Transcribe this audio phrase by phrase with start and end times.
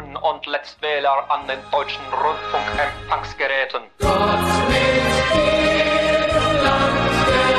[0.00, 3.80] Hörern und Letztwähler an den deutschen Rundfunkempfangsgeräten.
[3.98, 5.04] Gott mit
[6.62, 6.96] Land
[7.26, 7.58] der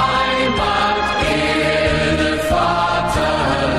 [0.00, 0.98] Heimat,
[1.30, 3.74] Erde, Vaterland.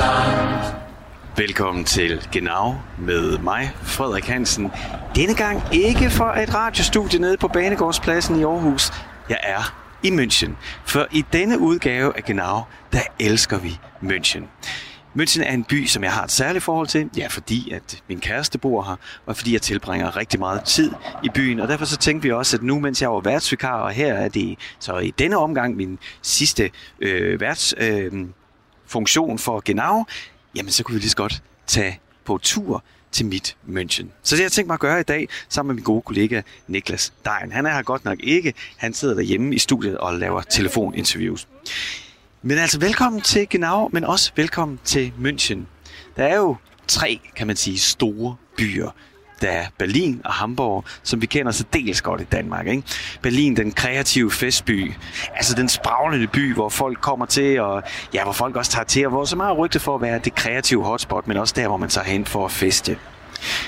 [1.36, 4.72] Velkommen til Genau med mig, Frederik Hansen.
[5.16, 8.92] Denne gang ikke for et radiostudie nede på Banegårdspladsen i Aarhus.
[9.30, 10.52] Jeg er i München.
[10.86, 14.44] For i denne udgave af Genau, der elsker vi München.
[15.16, 17.10] München er en by, som jeg har et særligt forhold til.
[17.18, 20.92] Ja, fordi at min kæreste bor her, og fordi jeg tilbringer rigtig meget tid
[21.24, 21.60] i byen.
[21.60, 24.30] Og derfor så tænkte vi også, at nu, mens jeg var værtsvikar, og her er
[24.30, 27.74] det så i denne omgang min sidste øh, værts...
[27.78, 28.12] Øh,
[28.88, 30.04] funktion for Genau,
[30.56, 34.06] jamen så kunne vi lige så godt tage på tur til mit München.
[34.24, 37.14] Så det jeg tænkt mig at gøre i dag, sammen med min gode kollega Niklas
[37.26, 37.52] Dein.
[37.52, 38.54] Han er her godt nok ikke.
[38.78, 41.48] Han sidder derhjemme i studiet og laver telefoninterviews.
[42.48, 45.58] Men altså velkommen til Genau, men også velkommen til München.
[46.16, 46.56] Der er jo
[46.88, 48.90] tre, kan man sige, store byer.
[49.42, 52.68] Der er Berlin og Hamburg, som vi kender så dels godt i Danmark.
[52.68, 52.84] Ikke?
[53.22, 54.94] Berlin, den kreative festby.
[55.36, 59.06] Altså den spraglende by, hvor folk kommer til, og ja, hvor folk også tager til,
[59.06, 61.78] og hvor så meget rygte for at være det kreative hotspot, men også der, hvor
[61.78, 62.98] man tager hen for at feste.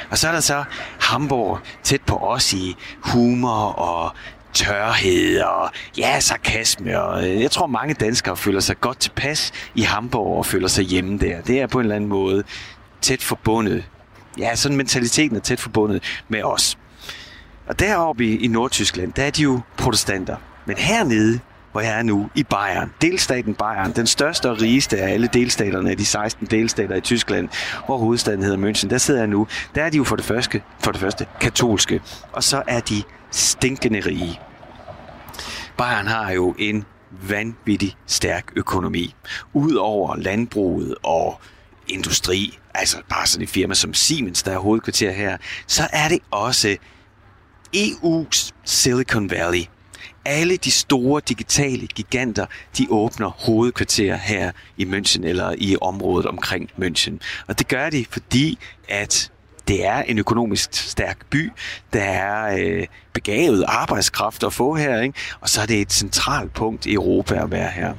[0.09, 0.63] Og så er der så
[0.99, 4.11] Hamburg tæt på os i humor og
[4.57, 7.01] tørhed og ja, sarkasme.
[7.01, 10.85] Og øh, jeg tror, mange danskere føler sig godt tilpas i Hamburg og føler sig
[10.85, 11.41] hjemme der.
[11.41, 12.43] Det er på en eller anden måde
[13.01, 13.83] tæt forbundet.
[14.37, 16.77] Ja, sådan mentaliteten er tæt forbundet med os.
[17.67, 20.35] Og deroppe i, i Nordtyskland, der er de jo protestanter.
[20.65, 21.39] Men hernede,
[21.71, 25.89] hvor jeg er nu, i Bayern, delstaten Bayern, den største og rigeste af alle delstaterne
[25.89, 27.49] af de 16 delstater i Tyskland,
[27.85, 29.47] hvor hovedstaden hedder München, der sidder jeg nu.
[29.75, 33.03] Der er de jo for det første, for det første katolske, og så er de
[33.31, 34.39] stinkende rige.
[35.77, 39.15] Bayern har jo en vanvittig stærk økonomi.
[39.53, 41.41] Udover landbruget og
[41.87, 45.37] industri, altså bare sådan et firma som Siemens, der er hovedkvarter her,
[45.67, 46.77] så er det også
[47.75, 49.63] EU's Silicon Valley.
[50.25, 52.45] Alle de store digitale giganter,
[52.77, 57.17] de åbner hovedkvarter her i München eller i området omkring München.
[57.47, 58.59] Og det gør de, fordi
[58.89, 59.31] at
[59.67, 61.51] det er en økonomisk stærk by.
[61.93, 65.19] Der er øh, begavet arbejdskraft at få her, ikke?
[65.41, 67.93] og så er det et centralt punkt i Europa at være her.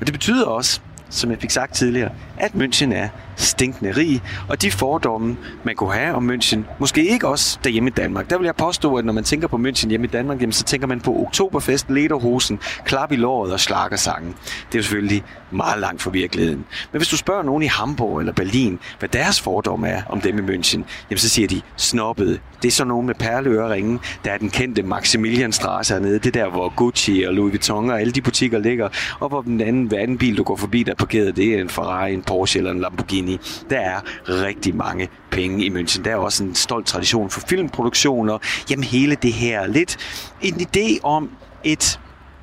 [0.00, 0.80] Og det betyder også,
[1.10, 3.08] som jeg fik sagt tidligere, at München er
[3.40, 7.92] stinkende rig, og de fordomme, man kunne have om München, måske ikke også derhjemme i
[7.92, 8.30] Danmark.
[8.30, 10.64] Der vil jeg påstå, at når man tænker på München hjemme i Danmark, jamen, så
[10.64, 14.34] tænker man på Oktoberfest, Lederhosen, klap i låret og slagersangen.
[14.42, 16.64] Det er jo selvfølgelig meget langt fra virkeligheden.
[16.92, 20.38] Men hvis du spørger nogen i Hamburg eller Berlin, hvad deres fordomme er om dem
[20.38, 20.80] i München,
[21.10, 22.40] jamen så siger de snobbet.
[22.62, 24.00] Det er sådan nogen med perleøreringen.
[24.24, 26.18] Der er den kendte Maximilianstrasse hernede.
[26.18, 28.88] Det der, hvor Gucci og Louis Vuitton og alle de butikker ligger.
[29.20, 31.60] Og hvor den anden, hver anden bil, du går forbi, der er parkeret, det er
[31.60, 33.29] en Ferrari, en Porsche eller en Lamborghini.
[33.70, 36.02] Der er rigtig mange penge i München.
[36.02, 38.38] Der er også en stolt tradition for filmproduktioner.
[38.70, 39.66] Jamen hele det her.
[39.66, 39.96] Lidt
[40.40, 41.30] en idé om
[41.64, 42.00] et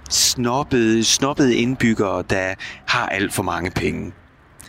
[0.09, 2.53] snobbede, snobbede indbyggere, der
[2.87, 4.11] har alt for mange penge.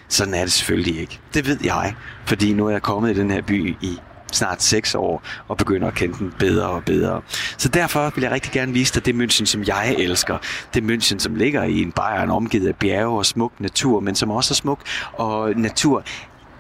[0.09, 1.21] Sådan er det selvfølgelig ikke.
[1.35, 1.95] Det ved jeg,
[2.27, 3.99] fordi nu er jeg kommet i den her by i
[4.33, 7.21] snart 6 år og begynder at kende den bedre og bedre.
[7.57, 10.39] Så derfor vil jeg rigtig gerne vise dig det München, som jeg elsker.
[10.75, 14.31] Det München, som ligger i en Bayern omgivet af bjerge og smuk natur, men som
[14.31, 14.81] også er smuk
[15.13, 16.05] og natur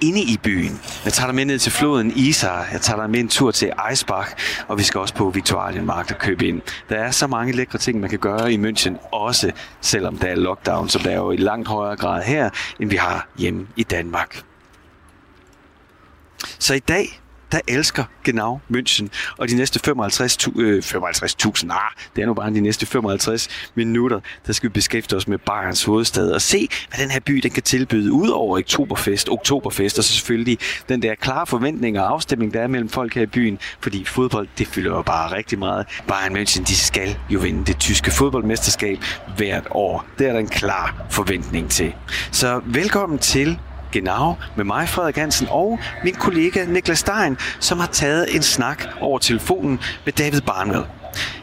[0.00, 0.80] inde i byen.
[1.04, 2.66] Jeg tager dig med ned til floden Isar.
[2.72, 4.30] Jeg tager dig med en tur til Eisbach,
[4.68, 6.62] og vi skal også på Viktualienmarkt og købe ind.
[6.88, 10.34] Der er så mange lækre ting, man kan gøre i München, også selvom der er
[10.34, 13.82] lockdown, som der er jo i langt højere grad her, end vi har hjemme i
[13.82, 14.42] Danmark.
[16.58, 17.20] Så i dag,
[17.53, 21.78] der elsker Genau München, og de næste 55.000, øh, 55.000, ah,
[22.16, 25.84] det er nu bare de næste 55 minutter, der skal vi beskæftige os med Bayerns
[25.84, 30.04] hovedstad og se, hvad den her by den kan tilbyde, ud over Oktoberfest, Oktoberfest, og
[30.04, 30.58] så selvfølgelig
[30.88, 34.48] den der klare forventning og afstemning, der er mellem folk her i byen, fordi fodbold,
[34.58, 35.87] det fylder jo bare rigtig meget.
[36.08, 38.99] Bayern München, de skal jo vinde det tyske fodboldmesterskab
[39.37, 40.06] hvert år.
[40.19, 41.94] Det er der en klar forventning til.
[42.31, 43.58] Så velkommen til
[43.93, 48.85] Genau med mig, Frederik Hansen, og min kollega Niklas Stein, som har taget en snak
[49.00, 50.85] over telefonen med David Barnwell.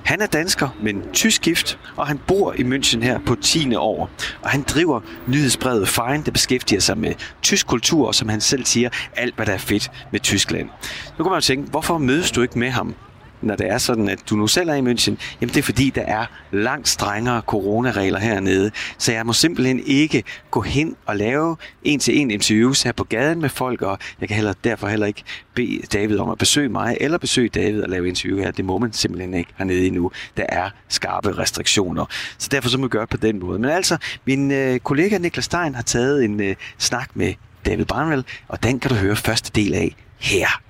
[0.03, 3.75] Han er dansker, men tysk gift, og han bor i München her på 10.
[3.75, 4.09] år.
[4.41, 8.65] Og han driver nyhedsbrevet Fine, der beskæftiger sig med tysk kultur, og som han selv
[8.65, 10.69] siger, alt hvad der er fedt med Tyskland.
[11.17, 12.95] Nu kan man jo tænke, hvorfor mødes du ikke med ham?
[13.41, 15.89] Når det er sådan, at du nu selv er i München, jamen det er fordi,
[15.89, 18.71] der er langt strengere coronaregler hernede.
[18.97, 23.49] Så jeg må simpelthen ikke gå hen og lave en-til-en interviews her på gaden med
[23.49, 25.23] folk, og jeg kan heller, derfor heller ikke
[25.53, 28.51] bede David om at besøge mig, eller besøge David og lave interview her.
[28.51, 30.11] Det må man simpelthen ikke hernede endnu.
[30.37, 32.05] Der er skarpe restriktioner.
[32.37, 33.59] Så derfor så må vi gøre på den måde.
[33.59, 37.33] Men altså, min øh, kollega Niklas Stein har taget en øh, snak med
[37.65, 40.61] David Barnwell, og den kan du høre første del af her.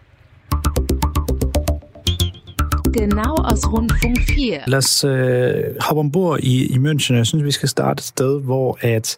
[2.97, 4.59] Genau aus Rundfunk 4.
[4.67, 7.15] Lad os øh, hoppe ombord i, i München.
[7.15, 9.17] Jeg synes, vi skal starte et sted, hvor at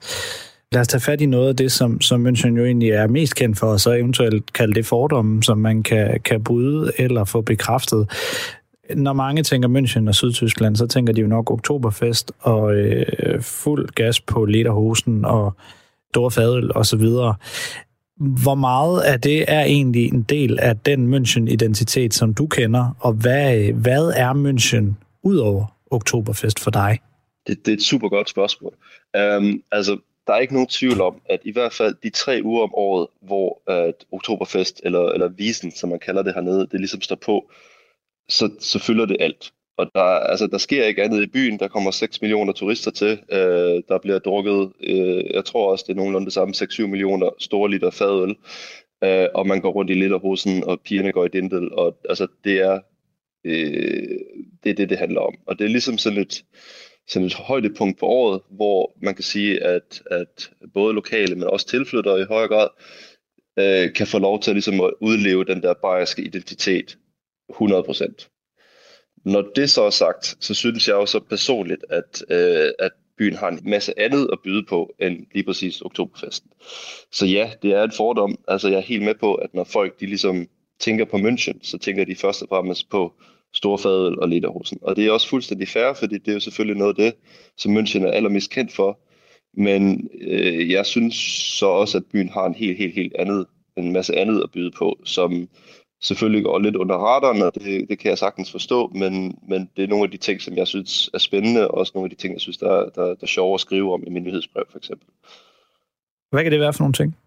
[0.71, 3.35] lad os tage fat i noget af det, som, som München jo egentlig er mest
[3.35, 7.41] kendt for, og så eventuelt kalde det fordomme, som man kan, kan bryde eller få
[7.41, 8.09] bekræftet.
[8.95, 13.89] Når mange tænker München og Sydtyskland, så tænker de jo nok Oktoberfest og øh, fuld
[13.89, 15.55] gas på lederhosen og
[16.11, 17.35] store fadøl og så videre.
[18.17, 23.13] Hvor meget af det er egentlig en del af den München-identitet, som du kender, og
[23.13, 24.93] hvad, hvad er München
[25.23, 26.99] ud over Oktoberfest for dig?
[27.47, 28.73] Det, det er et super godt spørgsmål.
[29.17, 29.97] Um, altså,
[30.27, 33.07] der er ikke nogen tvivl om, at i hvert fald de tre uger om året,
[33.21, 37.51] hvor uh, Oktoberfest, eller, eller Wiesen, som man kalder det hernede, det ligesom står på,
[38.29, 39.53] så, så fylder det alt.
[39.77, 41.59] Og der, altså, der sker ikke andet i byen.
[41.59, 43.19] Der kommer 6 millioner turister til.
[43.31, 47.29] Øh, der bliver drukket, øh, jeg tror også, det er nogenlunde det samme, 6-7 millioner
[47.39, 48.35] store liter fadøl.
[49.03, 51.73] Øh, og man går rundt i literhosen, og pigerne går i dindel.
[51.73, 52.79] Og altså, det er,
[53.45, 54.19] øh,
[54.63, 55.35] det er det, det handler om.
[55.47, 56.43] Og det er ligesom sådan et,
[57.07, 61.67] sådan et højdepunkt på året, hvor man kan sige, at, at både lokale, men også
[61.67, 62.67] tilflyttere i højere grad,
[63.59, 66.97] øh, kan få lov til at, ligesom at udleve den der bayerske identitet
[67.49, 68.29] 100 procent.
[69.27, 73.33] Når det så er sagt, så synes jeg jo så personligt, at, øh, at byen
[73.33, 76.51] har en masse andet at byde på end lige præcis Oktoberfesten.
[77.11, 78.39] Så ja, det er et fordom.
[78.47, 80.47] Altså jeg er helt med på, at når folk de ligesom
[80.79, 83.13] tænker på München, så tænker de først og fremmest på
[83.53, 84.79] Storfadel og Lederhosen.
[84.81, 87.13] Og det er også fuldstændig fair, fordi det er jo selvfølgelig noget af det,
[87.57, 88.99] som München er allermest kendt for.
[89.53, 91.15] Men øh, jeg synes
[91.59, 93.45] så også, at byen har en helt, helt, helt andet,
[93.77, 95.49] en masse andet at byde på, som
[96.01, 99.83] selvfølgelig går lidt under radaren, og det, det kan jeg sagtens forstå, men, men det
[99.83, 102.21] er nogle af de ting, som jeg synes er spændende, og også nogle af de
[102.21, 104.77] ting, jeg synes, der, der, der er sjove at skrive om i min nyhedsbrev, for
[104.77, 105.07] eksempel.
[106.29, 107.17] Hvad kan det være for nogle ting?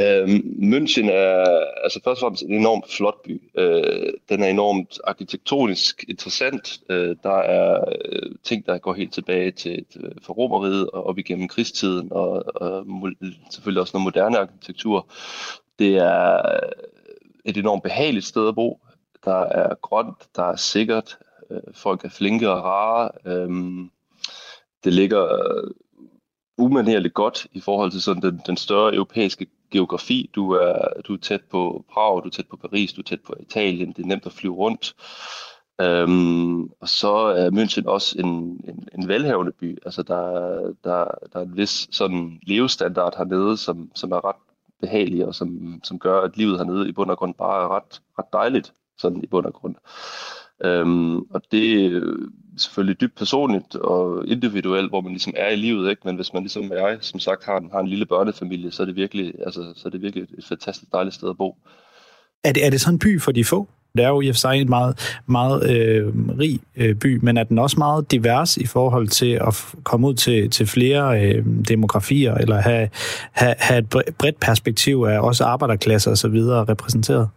[0.00, 1.44] Øhm, München er
[1.82, 3.42] altså først og fremmest en enormt flot by.
[3.54, 6.80] Øh, den er enormt arkitektonisk interessant.
[6.88, 11.18] Øh, der er øh, ting, der går helt tilbage til, til for romeriet og op
[11.18, 12.86] igennem krigstiden, og, og
[13.50, 15.06] selvfølgelig også noget moderne arkitektur.
[15.78, 16.40] Det er
[17.48, 18.80] et enormt behageligt sted at bo.
[19.24, 21.18] Der er grønt, der er sikkert,
[21.50, 23.10] øh, folk er flinke og rare.
[23.24, 23.50] Øh,
[24.84, 25.70] det ligger øh,
[26.58, 30.30] umanerligt godt i forhold til sådan den, den større europæiske geografi.
[30.34, 33.20] Du er, du er tæt på Prag, du er tæt på Paris, du er tæt
[33.20, 33.92] på Italien.
[33.92, 34.94] Det er nemt at flyve rundt.
[35.80, 38.28] Øhm, og så er München også en,
[38.68, 39.78] en, en velhavende by.
[39.84, 40.20] Altså der,
[40.84, 44.36] der, der er en vis sådan levestandard hernede, som, som er ret
[44.80, 48.02] behagelige, og som, som gør, at livet hernede i bund og grund bare er ret,
[48.18, 49.74] ret dejligt, sådan i bund og grund.
[50.64, 52.00] Øhm, og det er
[52.56, 56.02] selvfølgelig dybt personligt og individuelt, hvor man ligesom er i livet, ikke?
[56.04, 58.86] men hvis man ligesom jeg, som sagt, har en, har en lille børnefamilie, så er
[58.86, 61.56] det virkelig, altså, så er det virkelig et fantastisk dejligt sted at bo.
[62.44, 63.68] Er det, er det sådan en by for de få?
[63.96, 67.36] Det er jo i og for sig en meget, meget øh, rig øh, by, men
[67.36, 71.44] er den også meget divers i forhold til at komme ud til, til flere øh,
[71.68, 72.88] demografier, eller have,
[73.32, 73.88] have, have et
[74.18, 76.36] bredt perspektiv af også arbejderklasser osv.
[76.68, 77.28] repræsenteret?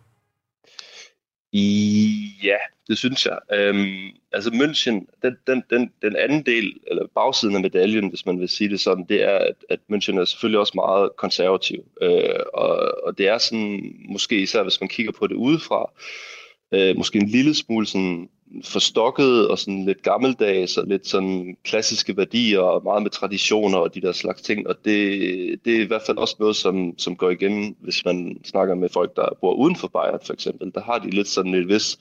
[2.44, 2.58] Ja,
[2.88, 3.40] det synes jeg.
[3.54, 8.40] Øhm, altså München, den, den, den, den anden del, eller bagsiden af medaljen, hvis man
[8.40, 11.86] vil sige det sådan, det er, at, at München er selvfølgelig også meget konservativ.
[12.02, 16.41] Øh, og, og det er sådan, måske især hvis man kigger på det udefra, øh,
[16.72, 18.30] øh, måske en lille smule sådan
[18.64, 23.96] forstokket og sådan lidt gammeldags og lidt sådan klassiske værdier og meget med traditioner og
[23.96, 24.68] de der slags ting.
[24.68, 28.38] Og det, det er i hvert fald også noget, som, som går igen, hvis man
[28.44, 30.72] snakker med folk, der bor uden for Bayern for eksempel.
[30.76, 31.98] Der har de lidt sådan et vis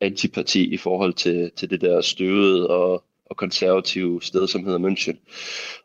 [0.00, 5.16] antipati i forhold til, til det der støvede og, og konservative sted, som hedder München.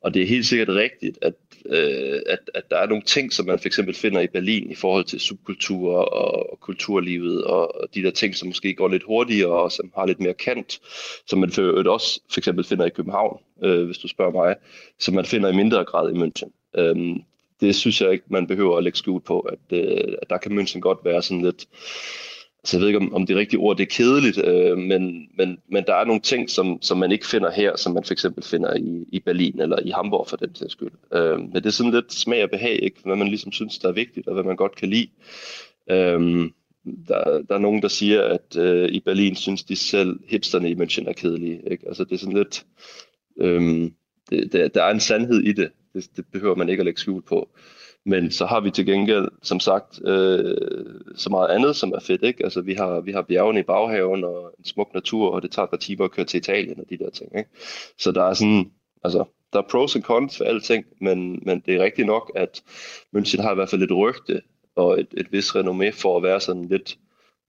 [0.01, 1.34] Og det er helt sikkert rigtigt, at
[1.69, 4.75] øh, at, at der er nogle ting, som man for eksempel finder i Berlin i
[4.75, 9.03] forhold til subkultur og, og kulturlivet, og, og de der ting, som måske går lidt
[9.03, 10.79] hurtigere og som har lidt mere kant,
[11.27, 14.55] som man for også for eksempel finder i København, øh, hvis du spørger mig,
[15.00, 16.79] som man finder i mindre grad i München.
[16.79, 17.21] Øhm,
[17.62, 20.59] det synes jeg ikke, man behøver at lægge skjul på, at, øh, at der kan
[20.59, 21.67] München godt være sådan lidt
[22.67, 25.57] altså jeg ved ikke, om, om det rigtige ord det er kedeligt, øh, men, men,
[25.71, 28.43] men der er nogle ting, som, som man ikke finder her, som man for eksempel
[28.43, 30.91] finder i, i Berlin eller i Hamburg for den sags skyld.
[31.13, 33.01] Øh, men det er sådan lidt smag og behag, ikke?
[33.05, 35.09] hvad man ligesom synes, der er vigtigt, og hvad man godt kan lide.
[35.91, 36.50] Øh,
[37.07, 40.75] der, der er nogen, der siger, at øh, i Berlin synes de selv, hipsterne i
[40.75, 41.62] München er kedelige.
[41.71, 41.88] Ikke?
[41.88, 42.65] Altså det er sådan lidt,
[43.41, 43.91] øh,
[44.29, 45.71] det, det, der er en sandhed i det.
[45.93, 46.09] det.
[46.15, 47.50] Det behøver man ikke at lægge skjul på.
[48.08, 50.56] Men så har vi til gengæld, som sagt, øh,
[51.16, 52.24] så meget andet, som er fedt.
[52.24, 52.44] Ikke?
[52.44, 55.64] Altså, vi har, vi har bjergene i baghaven og en smuk natur, og det tager
[55.64, 57.38] et par timer at køre til Italien og de der ting.
[57.38, 57.50] Ikke?
[57.98, 58.72] Så der er sådan,
[59.04, 62.64] Altså, der er pros og cons for alting, men, men det er rigtigt nok, at
[63.16, 64.42] München har i hvert fald et rygte
[64.76, 66.98] og et, et vis renommé for at være sådan lidt,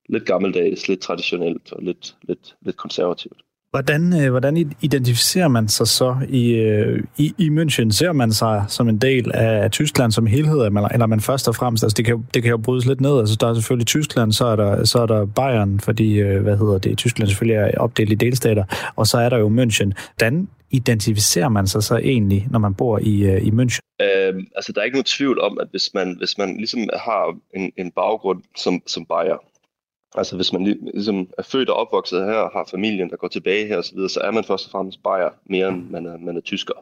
[0.08, 3.42] lidt gammeldags, lidt traditionelt og lidt, lidt, lidt konservativt.
[3.70, 7.90] Hvordan, øh, hvordan identificerer man sig så i, øh, i, i München?
[7.90, 11.54] Ser man sig som en del af Tyskland som helhed, eller, eller man først og
[11.54, 14.32] fremmest, altså det kan, det kan jo brydes lidt ned, altså der er selvfølgelig Tyskland,
[14.32, 17.78] så er der, så er der Bayern, fordi, øh, hvad hedder det, Tyskland selvfølgelig er
[17.78, 18.64] opdelt i delstater,
[18.96, 19.92] og så er der jo München.
[20.16, 23.80] Hvordan identificerer man sig så egentlig, når man bor i, i München?
[24.02, 27.36] Øhm, altså der er ikke nogen tvivl om, at hvis man, hvis man ligesom har
[27.54, 29.38] en, en baggrund som, som Bayer,
[30.14, 33.78] Altså hvis man ligesom er født og opvokset her, har familien, der går tilbage her
[33.78, 36.40] osv., så, så er man først og fremmest bajer mere end man er, man er
[36.40, 36.74] tysker.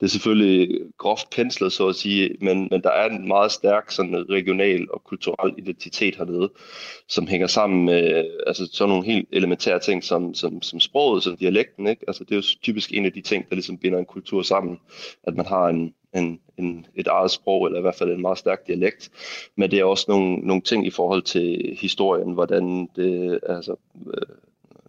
[0.00, 3.90] Det er selvfølgelig groft penslet, så at sige, men, men der er en meget stærk
[3.90, 6.50] sådan regional og kulturel identitet hernede,
[7.08, 11.36] som hænger sammen med altså, sådan nogle helt elementære ting som, som, som sproget, som
[11.36, 11.86] dialekten.
[11.86, 12.04] Ikke?
[12.06, 14.78] Altså, det er jo typisk en af de ting, der ligesom binder en kultur sammen,
[15.22, 18.38] at man har en, en, en, et eget sprog, eller i hvert fald en meget
[18.38, 19.10] stærk dialekt.
[19.56, 24.36] Men det er også nogle, nogle ting i forhold til historien, hvordan det, altså, øh,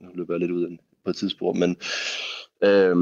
[0.01, 1.77] nu løber jeg lidt ud på et tidspunkt, men
[2.63, 2.95] øh,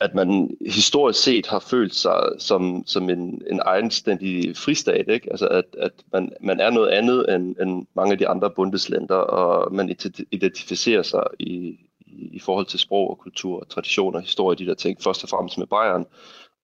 [0.00, 5.30] at man historisk set har følt sig som, som en, en egenstændig fristat, ikke?
[5.30, 9.14] Altså at, at man, man er noget andet end, end mange af de andre bundeslænder,
[9.14, 9.96] og man
[10.30, 14.74] identificerer sig i, i, i forhold til sprog og kultur, og traditioner, historie, de der
[14.74, 16.06] ting, først og fremmest med Bayern,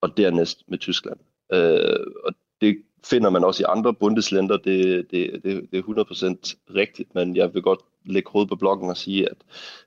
[0.00, 1.20] og dernæst med Tyskland.
[1.52, 6.74] Øh, og det finder man også i andre bundeslænder, det, det, det, det er 100%
[6.74, 9.36] rigtigt, men jeg vil godt lægge hovedet på blokken og sige, at,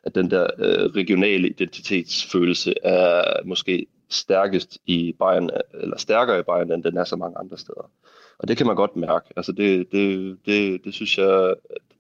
[0.03, 6.71] at den der øh, regionale identitetsfølelse er måske stærkest i Bayern, eller stærkere i Bayern,
[6.71, 7.91] end den er så mange andre steder.
[8.39, 9.25] Og det kan man godt mærke.
[9.35, 11.55] Altså det, det, det, det synes jeg,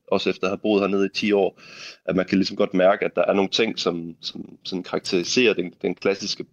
[0.07, 1.61] også efter at have boet hernede i 10 år,
[2.05, 5.53] at man kan ligesom godt mærke, at der er nogle ting, som, som, som karakteriserer
[5.53, 6.45] den, den klassiske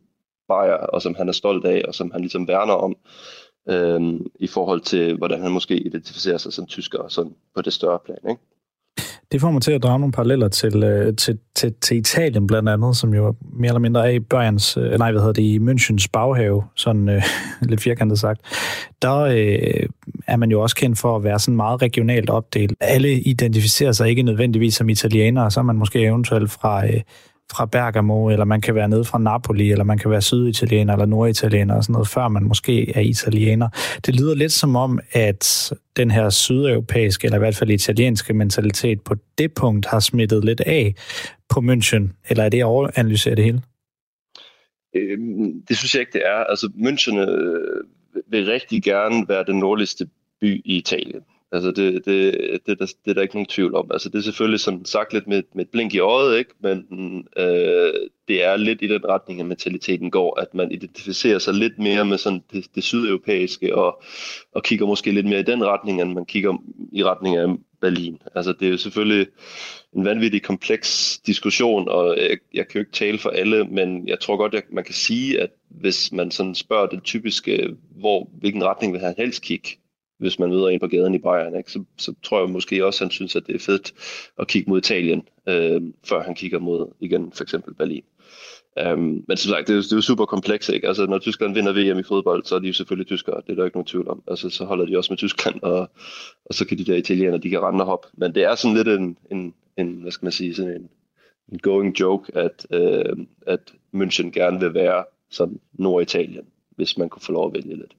[0.50, 2.96] Bayer, og som han er stolt af, og som han ligesom værner om,
[3.68, 7.98] øhm, i forhold til, hvordan han måske identificerer sig som tysker, sådan på det større
[8.06, 8.30] plan.
[8.30, 8.42] Ikke?
[9.32, 12.68] Det får mig til at drage nogle paralleller til, øh, til, til, til Italien blandt
[12.68, 15.58] andet, som jo mere eller mindre er i Bayerns, øh, nej, hvad hedder det, i
[15.58, 17.22] Münchens baghave, sådan øh,
[17.70, 18.40] lidt firkantet sagt.
[19.02, 19.88] Der øh,
[20.26, 22.72] er man jo også kendt for at være sådan meget regionalt opdelt.
[22.80, 27.00] Alle identificerer sig ikke nødvendigvis som italienere, så er man måske eventuelt fra, øh,
[27.50, 31.06] fra Bergamo, eller man kan være nede fra Napoli, eller man kan være syditaliener eller
[31.06, 33.68] norditaliener og sådan noget, før man måske er italiener.
[34.06, 39.00] Det lyder lidt som om, at den her sydeuropæiske, eller i hvert fald italienske mentalitet
[39.00, 40.94] på det punkt har smittet lidt af
[41.48, 43.62] på München, eller er det overanalyseret det hele?
[44.96, 46.44] Øhm, det synes jeg ikke, det er.
[46.44, 47.84] Altså, München øh,
[48.30, 50.08] vil rigtig gerne være den nordligste
[50.40, 51.20] by i Italien.
[51.52, 52.34] Altså det, det,
[52.66, 53.90] det, det, det er der ikke nogen tvivl om.
[53.92, 56.50] Altså det er selvfølgelig sådan sagt lidt med, med et blink i øjet, ikke?
[56.60, 56.86] men
[57.36, 57.92] øh,
[58.28, 62.04] det er lidt i den retning, at mentaliteten går, at man identificerer sig lidt mere
[62.04, 64.02] med sådan det, det sydeuropæiske, og,
[64.54, 67.46] og kigger måske lidt mere i den retning, end man kigger i retning af
[67.80, 68.18] Berlin.
[68.34, 69.26] Altså det er jo selvfølgelig
[69.96, 74.20] en vanvittig kompleks diskussion, og jeg, jeg kan jo ikke tale for alle, men jeg
[74.20, 78.64] tror godt, at man kan sige, at hvis man sådan spørger den typiske, hvor, hvilken
[78.64, 79.76] retning vil han helst kigge,
[80.20, 81.72] hvis man møder en på gaden i Bayern, ikke?
[81.72, 83.94] Så, så tror jeg måske også, at han synes, at det er fedt
[84.38, 88.02] at kigge mod Italien, øh, før han kigger mod igen for eksempel Berlin.
[88.86, 90.88] Um, men som sagt, det er, det er jo super komplekst, ikke?
[90.88, 93.56] Altså, når Tyskland vinder VM i fodbold, så er de jo selvfølgelig tyskere, det er
[93.56, 94.22] der ikke nogen tvivl om.
[94.28, 95.90] Altså, så holder de også med Tyskland, og,
[96.44, 98.08] og så kan de der italienere, de kan rende og hoppe.
[98.12, 100.88] Men det er sådan lidt en, en, en hvad skal man sige, sådan en,
[101.52, 103.60] en going joke, at, øh, at
[103.94, 106.44] München gerne vil være sådan Norditalien,
[106.76, 107.92] hvis man kunne få lov at vælge lidt.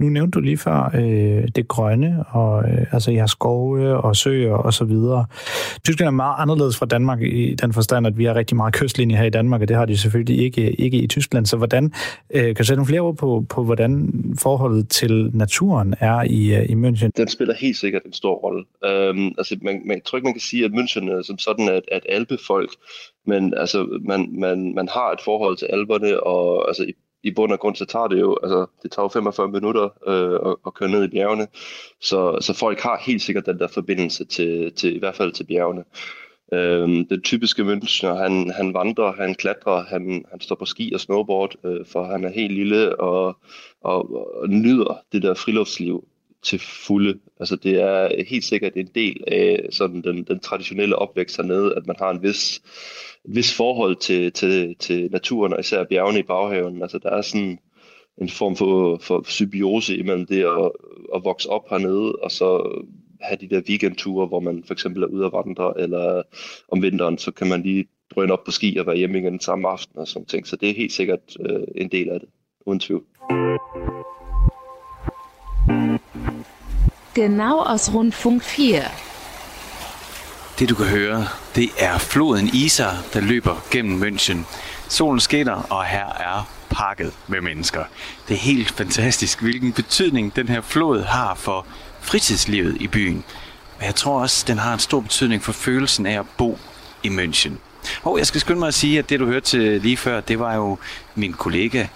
[0.00, 4.16] Nu nævnte du lige før øh, det grønne, og øh, altså jeg har skove og
[4.16, 5.26] søer og så videre.
[5.84, 9.16] Tyskland er meget anderledes fra Danmark i den forstand, at vi har rigtig meget kystlinje
[9.16, 11.46] her i Danmark, og det har de selvfølgelig ikke, ikke i Tyskland.
[11.46, 11.92] Så hvordan,
[12.30, 16.54] øh, kan du sætte nogle flere ord på, på, hvordan forholdet til naturen er i,
[16.54, 17.10] øh, i München?
[17.16, 18.64] Den spiller helt sikkert en stor rolle.
[18.84, 21.68] Øhm, altså man, man, jeg tror ikke, man kan sige, at München er som sådan
[21.68, 22.70] at, et, et alpefolk,
[23.26, 27.52] men altså man, man, man har et forhold til alberne, og altså i i bund
[27.52, 30.74] og grund, så tager det jo, altså, det tager jo 45 minutter øh, at, at
[30.74, 31.46] køre ned i bjergene.
[32.00, 35.44] Så, så folk har helt sikkert den der forbindelse til, til i hvert fald til
[35.44, 35.84] bjergene.
[36.52, 41.00] Øhm, den typiske Münchner, han, han vandrer, han klatrer, han, han står på ski og
[41.00, 43.36] snowboard, øh, for han er helt lille og,
[43.80, 46.04] og, og nyder det der friluftsliv
[46.42, 47.18] til fulde.
[47.40, 51.86] Altså det er helt sikkert en del af sådan den, den traditionelle opvækst hernede, at
[51.86, 52.62] man har en vis
[53.24, 56.82] en vis forhold til, til, til naturen, og især bjergene i baghaven.
[56.82, 57.58] Altså, der er sådan
[58.18, 60.70] en form for, for symbiose imellem det at,
[61.14, 62.78] at vokse op hernede, og så
[63.20, 66.22] have de der weekendture, hvor man for eksempel er ude at vandre, eller
[66.68, 69.40] om vinteren, så kan man lige drøne op på ski og være hjemme igen den
[69.40, 70.46] samme aften og sådan ting.
[70.46, 72.28] Så det er helt sikkert øh, en del af det,
[72.66, 73.04] uden tvivl.
[77.14, 78.84] Genau aus Rundfunk 4.
[80.58, 84.38] Det du kan høre, det er floden Isar, der løber gennem München.
[84.88, 87.84] Solen skinner, og her er pakket med mennesker.
[88.28, 91.66] Det er helt fantastisk, hvilken betydning den her flod har for
[92.00, 93.24] fritidslivet i byen.
[93.78, 96.58] Men jeg tror også, den har en stor betydning for følelsen af at bo
[97.02, 97.52] i München.
[98.02, 100.38] Og jeg skal skynde mig at sige, at det du hørte til lige før, det
[100.38, 100.78] var jo
[101.14, 101.86] min kollega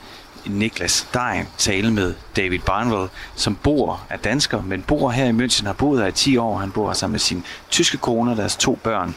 [0.46, 5.66] Niklas Stein tale med David Barnwell, som bor, er dansker, men bor her i München,
[5.66, 6.58] har boet her i 10 år.
[6.58, 9.14] Han bor sammen med sin tyske kone og deres to børn.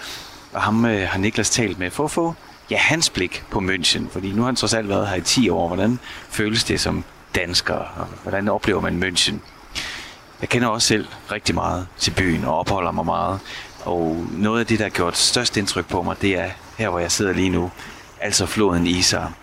[0.53, 2.35] Og ham øh, har Niklas talt med for at få
[2.71, 5.49] ja, hans blik på München, fordi nu har han trods alt været her i 10
[5.49, 5.67] år.
[5.67, 7.03] Hvordan føles det som
[7.35, 9.35] dansker, og hvordan oplever man München?
[10.41, 13.39] Jeg kender også selv rigtig meget til byen og opholder mig meget.
[13.85, 16.99] Og noget af det, der har gjort størst indtryk på mig, det er her, hvor
[16.99, 17.71] jeg sidder lige nu.
[18.21, 19.33] Altså floden Isar.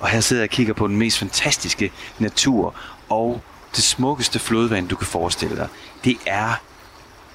[0.00, 2.74] Og her sidder jeg og kigger på den mest fantastiske natur
[3.08, 3.42] og
[3.76, 5.68] det smukkeste flodvand, du kan forestille dig.
[6.04, 6.54] Det er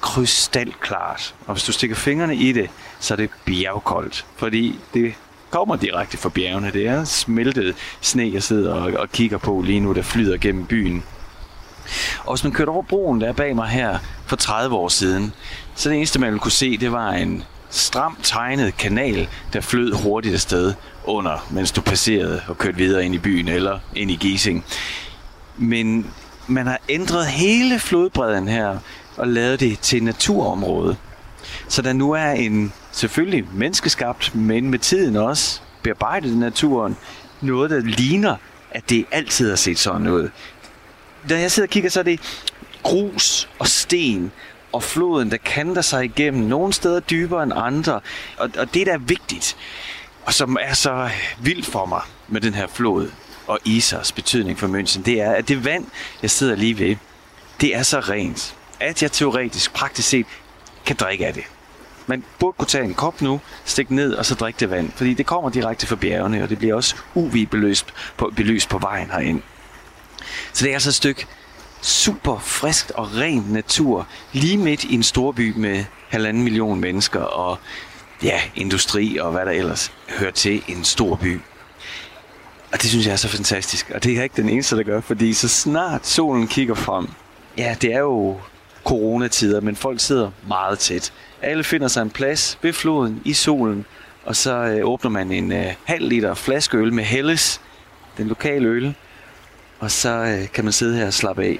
[0.01, 1.36] krystalklart.
[1.46, 4.25] Og hvis du stikker fingrene i det, så er det bjergkoldt.
[4.36, 5.13] Fordi det
[5.50, 6.72] kommer direkte fra bjergene.
[6.72, 10.66] Det er smeltet sne, jeg sidder og, og kigger på lige nu, der flyder gennem
[10.66, 11.04] byen.
[12.25, 15.34] Og hvis man kørte over broen, der er bag mig her for 30 år siden,
[15.75, 19.94] så det eneste, man ville kunne se, det var en stramt tegnet kanal, der flød
[19.94, 24.16] hurtigt afsted under, mens du passerede og kørte videre ind i byen eller ind i
[24.16, 24.66] Gising.
[25.58, 26.12] Men
[26.48, 28.78] man har ændret hele flodbredden her
[29.18, 30.96] og lavet det til naturområde.
[31.68, 36.98] Så der nu er en selvfølgelig menneskeskabt, men med tiden også bearbejdet naturen,
[37.42, 38.36] noget, der ligner,
[38.72, 40.30] at det altid har set sådan ud.
[41.30, 42.20] Når jeg sidder og kigger, så er det
[42.84, 44.32] grus og sten
[44.72, 46.44] og floden, der kanter sig igennem.
[46.44, 48.00] Nogle steder dybere end andre.
[48.38, 49.58] Og, og det, der er vigtigt,
[50.26, 51.10] og som er så
[51.40, 53.12] vildt for mig med den her flod
[53.48, 55.86] og Isers betydning for München, det er, at det vand,
[56.22, 56.96] jeg sidder lige ved,
[57.62, 60.25] det er så rent, at jeg teoretisk, praktisk set,
[60.86, 61.44] kan drikke af det.
[62.08, 65.14] Man burde kunne tage en kop nu, stikke ned og så drikke det vand, fordi
[65.14, 67.86] det kommer direkte fra bjergene, og det bliver også UV-belyst
[68.18, 69.42] på, belyst på vejen herind.
[70.53, 71.25] Så det er altså et stykke
[71.88, 77.58] super friskt og ren natur, lige midt i en storby med halvanden million mennesker og
[78.24, 81.40] ja, industri og hvad der ellers hører til en stor by.
[82.74, 83.92] Og det synes jeg er så fantastisk.
[83.96, 87.08] Og det er ikke den eneste, der gør, fordi så snart solen kigger frem,
[87.58, 88.38] ja, det er jo
[88.86, 91.14] coronatider, men folk sidder meget tæt.
[91.42, 93.86] Alle finder sig en plads ved floden i solen,
[94.26, 97.62] og så øh, åbner man en øh, halv liter flaskeøl med Helles,
[98.18, 98.96] den lokale øl,
[99.80, 101.60] og så øh, kan man sidde her og slappe af.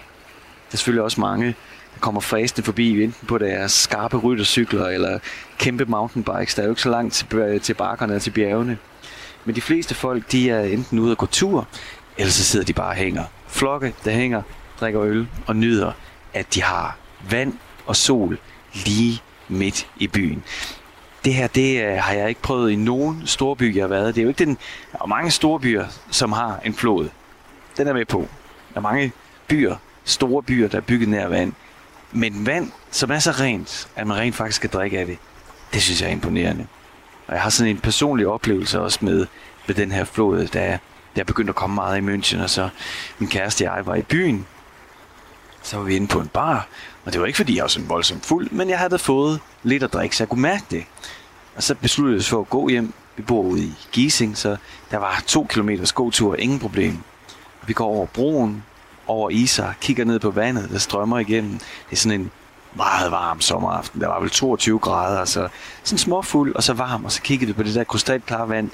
[0.67, 1.45] Der er selvfølgelig også mange,
[1.93, 5.19] der kommer fræsende forbi, enten på deres skarpe ryttercykler eller
[5.58, 6.56] kæmpe mountainbikes.
[6.56, 8.77] Der er jo ikke så langt til, til bakkerne og til bjergene.
[9.45, 11.67] Men de fleste folk, de er enten ude at gå tur,
[12.17, 13.23] eller så sidder de bare og hænger.
[13.47, 14.41] Flokke, der hænger,
[14.80, 15.91] drikker øl og nyder,
[16.34, 16.97] at de har
[17.30, 17.53] vand
[17.86, 18.38] og sol
[18.86, 20.43] lige midt i byen.
[21.25, 24.15] Det her, det øh, har jeg ikke prøvet i nogen storby, jeg har været.
[24.15, 24.58] Det er jo ikke den...
[24.91, 27.10] Der er mange store byer, som har en flod.
[27.77, 28.27] Den er med på.
[28.73, 29.12] Der er mange
[29.47, 29.75] byer,
[30.08, 31.54] store byer, der er bygget nær vand.
[32.12, 35.17] Men vand, som er så rent, at man rent faktisk kan drikke af det,
[35.74, 36.67] det synes jeg er imponerende.
[37.28, 39.26] Og jeg har sådan en personlig oplevelse også med,
[39.67, 40.80] med den her flod, da
[41.15, 42.70] jeg, begyndte at komme meget i München, og så
[43.20, 44.46] min kæreste og jeg var i byen.
[45.62, 46.67] Så var vi inde på en bar,
[47.06, 49.84] og det var ikke fordi jeg var sådan voldsomt fuld, men jeg havde fået lidt
[49.84, 50.84] at drikke, så jeg kunne mærke det.
[51.56, 52.93] Og så besluttede vi os for at gå hjem.
[53.15, 54.58] Vi bor ude i Giesing, så
[54.91, 56.98] der var to kilometers gåtur, ingen problem.
[57.67, 58.63] Vi går over broen,
[59.08, 61.52] over Isar, kigger ned på vandet, der strømmer igennem.
[61.54, 62.32] Det er sådan en
[62.76, 64.02] meget varm sommeraften.
[64.02, 65.48] Der var vel 22 grader, så
[65.84, 68.70] sådan småfuld og så varm, og så kiggede vi på det der krystalklare vand,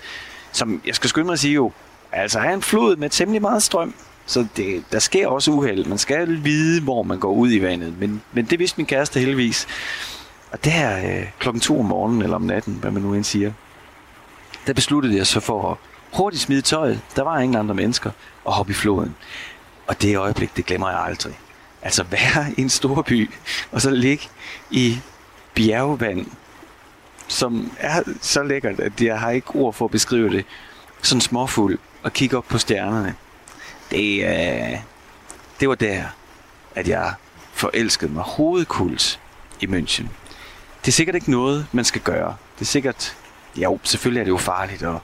[0.52, 1.72] som jeg skal skynde mig at sige jo,
[2.12, 3.94] altså er en flod med temmelig meget strøm.
[4.26, 5.86] Så det, der sker også uheld.
[5.86, 8.00] Man skal vide, hvor man går ud i vandet.
[8.00, 9.68] Men, men det vidste min kæreste heldigvis.
[10.52, 13.52] Og der øh, klokken to om morgenen, eller om natten, hvad man nu end siger,
[14.68, 15.78] der besluttede jeg så for at
[16.14, 17.02] hurtigt smide tøjet.
[17.16, 18.12] Der var ingen andre mennesker.
[18.46, 19.16] Og hoppe i floden.
[19.94, 21.40] Og det øjeblik, det glemmer jeg aldrig.
[21.82, 23.32] Altså være i en stor by,
[23.72, 24.30] og så ligge
[24.72, 25.00] i
[25.54, 26.26] bjergvand,
[27.28, 30.46] som er så lækkert, at jeg har ikke ord for at beskrive det.
[31.02, 33.16] Sådan småfuld, og kigge op på stjernerne.
[33.92, 34.80] Det, øh,
[35.60, 36.04] det var der,
[36.76, 37.14] at jeg
[37.54, 39.20] forelskede mig hovedkult
[39.60, 40.06] i München.
[40.82, 42.36] Det er sikkert ikke noget, man skal gøre.
[42.56, 43.18] Det er sikkert,
[43.56, 44.98] jo, selvfølgelig er det jo farligt at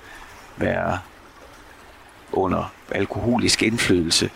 [0.58, 0.99] være
[2.32, 4.30] under alkoholisk indflydelse,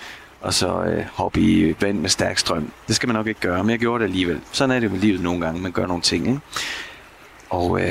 [0.43, 2.71] og så øh, hoppe i vand med stærk strøm.
[2.87, 4.41] Det skal man nok ikke gøre, men jeg gjorde det alligevel.
[4.51, 6.27] Sådan er det med livet nogle gange, man gør nogle ting.
[6.27, 6.39] Ikke?
[7.49, 7.87] Og øh,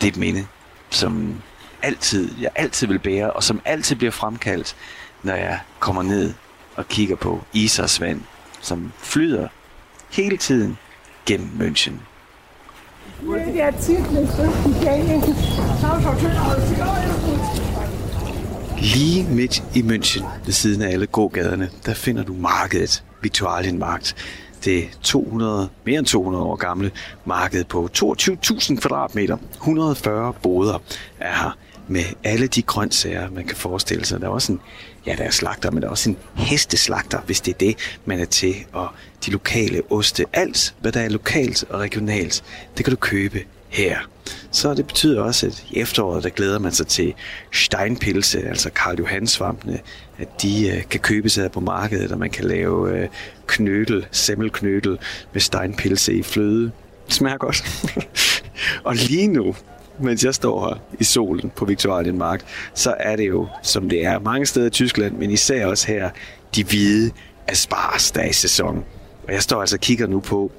[0.00, 0.46] det er et minde.
[0.90, 1.34] som
[1.82, 4.76] altid, jeg altid vil bære, og som altid bliver fremkaldt,
[5.22, 6.34] når jeg kommer ned
[6.76, 8.20] og kigger på Isers vand,
[8.60, 9.48] som flyder
[10.10, 10.78] hele tiden
[11.26, 11.92] gennem München.
[18.82, 24.16] Lige midt i München, ved siden af alle gågaderne, der finder du markedet Viktualienmarkt.
[24.64, 26.90] Det 200, mere end 200 år gamle
[27.24, 29.36] marked på 22.000 kvadratmeter.
[29.54, 30.78] 140 boder
[31.20, 34.20] er her med alle de grøntsager, man kan forestille sig.
[34.20, 34.60] Der er også en,
[35.06, 38.20] ja, der er slagter, men der er også en hesteslagter, hvis det er det, man
[38.20, 38.54] er til.
[38.72, 38.88] Og
[39.26, 42.44] de lokale oste, alt hvad der er lokalt og regionalt,
[42.76, 43.98] det kan du købe her.
[44.50, 47.14] Så det betyder også, at i efteråret, der glæder man sig til
[47.52, 49.80] steinpilse, altså Karl Johansvampene,
[50.18, 53.08] at de øh, kan købes her på markedet, og man kan lave øh,
[53.46, 54.98] knødel, semmelknødel
[55.32, 56.70] med steinpilse i fløde.
[57.06, 57.64] Det smager godt.
[58.84, 59.54] og lige nu,
[60.00, 64.18] mens jeg står her i solen på Viktualienmarkt, så er det jo, som det er
[64.18, 66.10] mange steder i Tyskland, men især også her,
[66.54, 67.10] de hvide
[67.46, 68.84] asparges, der er i sæson.
[69.26, 70.52] Og jeg står altså og kigger nu på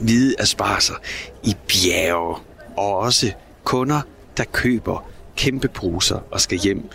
[0.00, 0.94] hvide asparger
[1.42, 2.36] i bjerge,
[2.76, 3.32] og også
[3.64, 4.00] kunder,
[4.36, 5.04] der køber
[5.36, 6.88] kæmpe poser og skal hjem.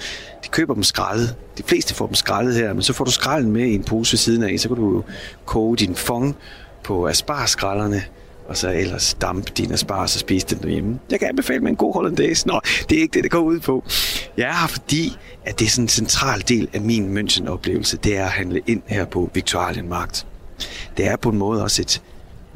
[0.44, 1.36] De køber dem skrællet.
[1.58, 4.14] De fleste får dem skrællet her, men så får du skrællen med i en pose
[4.14, 5.04] ved siden af, så kan du
[5.46, 6.36] koge din fong
[6.84, 8.04] på aspargeskrællerne,
[8.48, 11.00] og så ellers dampe dine asparges og spise dem derhjemme.
[11.12, 12.48] Jeg kan anbefale med en god hollandaise.
[12.48, 13.84] Nå, det er ikke det, det går ud på.
[14.38, 18.18] Jeg er her, fordi at det er sådan en central del af min München-oplevelse, det
[18.18, 20.28] er at handle ind her på Viktualienmarkt.
[20.98, 22.02] Det er på en måde også et,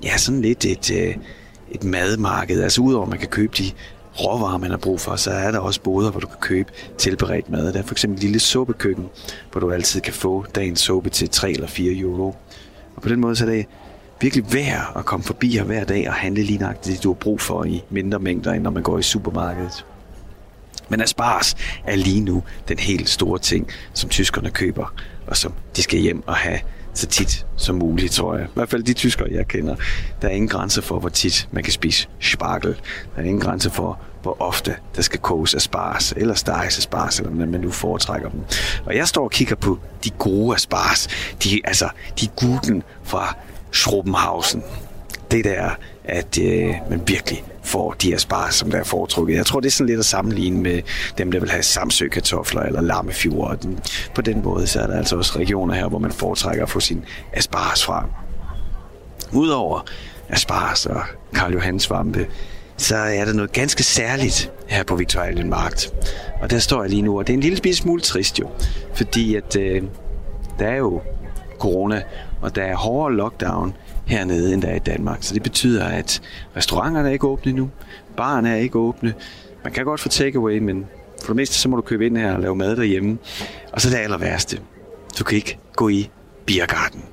[0.04, 1.16] ja, sådan lidt et, øh,
[1.72, 2.64] et madmarked.
[2.64, 3.72] Altså udover at man kan købe de
[4.20, 7.50] råvarer, man har brug for, så er der også boder, hvor du kan købe tilberedt
[7.50, 7.74] mad.
[7.74, 9.06] Der er for eksempel et lille suppekøkken,
[9.52, 12.36] hvor du altid kan få dagens suppe til 3 eller 4 euro.
[12.96, 13.66] Og på den måde så er det
[14.22, 17.20] virkelig værd at komme forbi her hver dag og handle lige nøjagtigt det, du har
[17.20, 19.86] brug for i mindre mængder, end når man går i supermarkedet.
[20.90, 21.56] Men asparges
[21.86, 24.94] er lige nu den helt store ting, som tyskerne køber,
[25.28, 26.60] og som de skal hjem og have
[26.94, 28.46] så tit som muligt, tror jeg.
[28.46, 29.76] I hvert fald de tyskere, jeg kender.
[30.22, 32.76] Der er ingen grænse for, hvor tit man kan spise sparkel.
[33.16, 37.32] Der er ingen grænse for, hvor ofte der skal koges asparges, eller steges asparges, eller
[37.32, 38.40] hvordan man nu foretrækker dem.
[38.86, 41.08] Og jeg står og kigger på de gode asparges.
[41.44, 43.36] De, altså, de guten fra
[43.72, 44.64] Schrobenhausen.
[45.32, 45.70] Det der,
[46.04, 49.36] at øh, man virkelig får de asparges, som der er foretrukket.
[49.36, 50.82] Jeg tror, det er sådan lidt at sammenligne med
[51.18, 53.58] dem, der vil have samsø-kartofler eller lammefjord.
[54.16, 56.80] På den måde, så er der altså også regioner her, hvor man foretrækker at få
[56.80, 58.10] sin asparges fra.
[59.34, 59.86] Udover
[60.30, 61.02] asparges og
[61.34, 62.28] Karl Johans svampe,
[62.78, 65.94] så er der noget ganske særligt her på Victoria Markt.
[66.42, 68.50] Og der står jeg lige nu, og det er en lille smule trist jo,
[68.94, 69.84] fordi at øh,
[70.60, 71.02] der er jo
[71.62, 72.04] corona,
[72.42, 73.74] og der er hårdere lockdown
[74.06, 75.18] hernede, end der er i Danmark.
[75.22, 76.22] Så det betyder, at
[76.56, 77.70] restauranterne er ikke åbne nu,
[78.18, 79.14] barerne er ikke åbne.
[79.64, 80.86] Man kan godt få takeaway, men
[81.22, 83.18] for det meste så må du købe ind her og lave mad derhjemme.
[83.74, 84.60] Og så det aller værste.
[85.20, 86.10] Du kan ikke gå i
[86.46, 87.04] biergarten.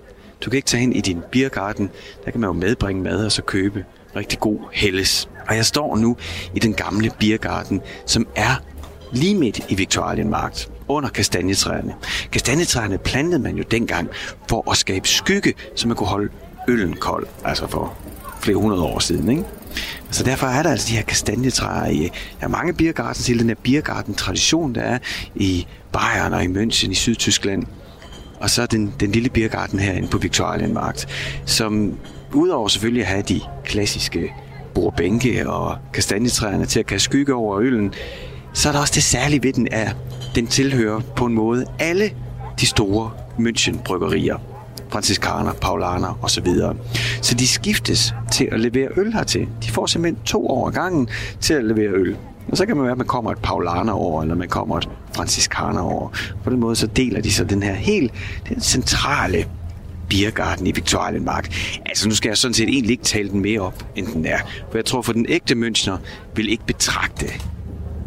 [0.44, 1.90] Du kan ikke tage ind i din biergarten.
[2.24, 3.84] Der kan man jo medbringe mad og så købe
[4.16, 5.28] rigtig god helles.
[5.48, 6.16] Og jeg står nu
[6.54, 8.62] i den gamle biergarten, som er
[9.12, 11.94] lige midt i Viktualienmarkt under kastanjetræerne.
[12.32, 14.08] Kastanjetræerne plantede man jo dengang
[14.48, 16.28] for at skabe skygge, så man kunne holde
[16.68, 17.96] øllen kold, altså for
[18.40, 19.30] flere hundrede år siden.
[19.30, 19.44] Ikke?
[20.10, 22.02] Så derfor er der altså de her kastanjetræer i
[22.40, 24.98] der er mange biergarten til den her biergarten-tradition, der er
[25.34, 27.64] i Bayern og i München i Sydtyskland.
[28.40, 31.06] Og så den, den lille biergarten herinde på Viktualienmarkt,
[31.46, 31.98] som
[32.32, 34.32] udover selvfølgelig at have de klassiske
[34.74, 37.94] bordbænke og kastanjetræerne til at kaste skygge over øllen,
[38.52, 39.96] så er der også det særlige ved den, at
[40.38, 42.10] den tilhører på en måde alle
[42.60, 44.36] de store München-bryggerier.
[44.90, 46.46] Franciscaner, Paulaner osv.
[47.22, 49.48] Så de skiftes til at levere øl hertil.
[49.62, 51.08] De får simpelthen to år gangen
[51.40, 52.16] til at levere øl.
[52.48, 54.88] Og så kan man være, at man kommer et Paulaner over, eller man kommer et
[55.16, 56.08] Franciscaner over.
[56.44, 58.12] På den måde så deler de så den her helt
[58.48, 59.44] den centrale
[60.08, 61.52] Biergarten i Viktualienmark.
[61.86, 64.38] Altså nu skal jeg sådan set egentlig ikke tale den mere op, end den er.
[64.70, 65.96] For jeg tror, for den ægte Münchner
[66.34, 67.26] vil ikke betragte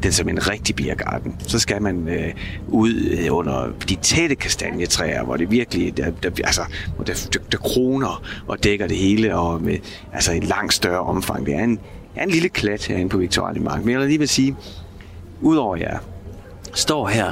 [0.03, 1.35] den som en rigtig biergarten.
[1.47, 2.33] Så skal man øh,
[2.67, 6.61] ud øh, under de tætte kastanjetræer, hvor det virkelig der, der, altså,
[6.95, 9.77] hvor der, der, der kroner og dækker det hele, og med
[10.13, 11.45] altså, et langt større omfang.
[11.45, 11.79] Det er en,
[12.15, 13.83] er en lille klat herinde på Viktualienmark.
[13.83, 14.55] Men jeg vil lige vil sige,
[15.41, 15.99] udover jeg
[16.73, 17.31] står her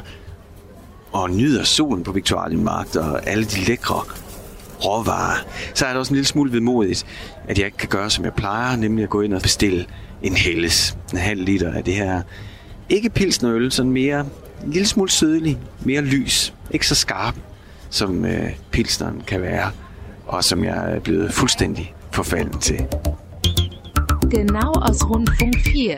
[1.11, 4.03] og nyder solen på Viktualienmark og alle de lækre
[4.85, 7.05] råvarer, så er det også en lille smule vedmodigt,
[7.47, 9.85] at jeg ikke kan gøre, som jeg plejer, nemlig at gå ind og bestille
[10.21, 12.21] en helles, en halv liter af det her
[12.89, 14.19] ikke pilsnerøl, sådan mere
[14.65, 17.35] en lille smule sødlig, mere lys, ikke så skarp,
[17.89, 19.71] som øh, pilsneren kan være,
[20.27, 22.77] og som jeg er blevet fuldstændig forfalden til.
[24.31, 25.95] Genau aus Rundfunk 4.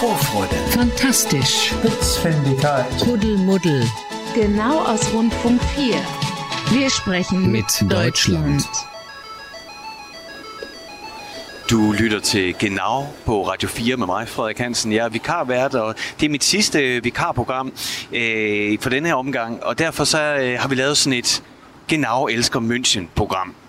[0.00, 1.74] Vorfreude, Fantastisch.
[1.74, 3.82] Spitzfindigkeit, Kuddelmuddel.
[4.34, 5.94] Genau aus Rundfunk 4.
[6.72, 8.95] Wir sprechen Mit Deutschland.
[11.70, 14.92] Du lytter til Genau på Radio 4 med mig, Frederik Hansen.
[14.92, 17.72] Jeg er vikarvært, og det er mit sidste øh, vikarprogram
[18.12, 19.64] øh, for denne her omgang.
[19.64, 21.42] Og derfor så øh, har vi lavet sådan et
[21.88, 23.65] Genau elsker München-program.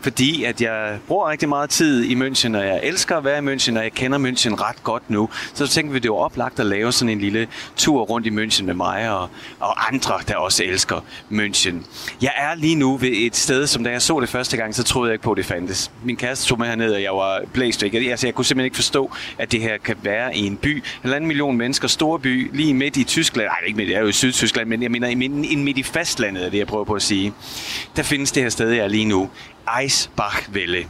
[0.00, 3.54] Fordi at jeg bruger rigtig meget tid i München, og jeg elsker at være i
[3.54, 5.28] München, og jeg kender München ret godt nu.
[5.54, 8.64] Så tænkte vi, det var oplagt at lave sådan en lille tur rundt i München
[8.64, 9.28] med mig og,
[9.60, 11.74] og andre, der også elsker München.
[12.22, 14.82] Jeg er lige nu ved et sted, som da jeg så det første gang, så
[14.82, 15.90] troede jeg ikke på, at det fandtes.
[16.04, 17.94] Min kæreste tog med herned, og jeg var blæst væk.
[17.94, 20.82] Altså, jeg kunne simpelthen ikke forstå, at det her kan være i en by.
[21.04, 23.48] En anden million mennesker, store by, lige midt i Tyskland.
[23.48, 25.82] Nej, ikke midt, jeg er jo i Sydtyskland, men jeg mener i midt, midt i
[25.82, 27.32] fastlandet, er det jeg prøver på at sige.
[27.96, 29.30] Der findes det her sted, jeg er lige nu.
[29.80, 30.86] Eisbachwelle.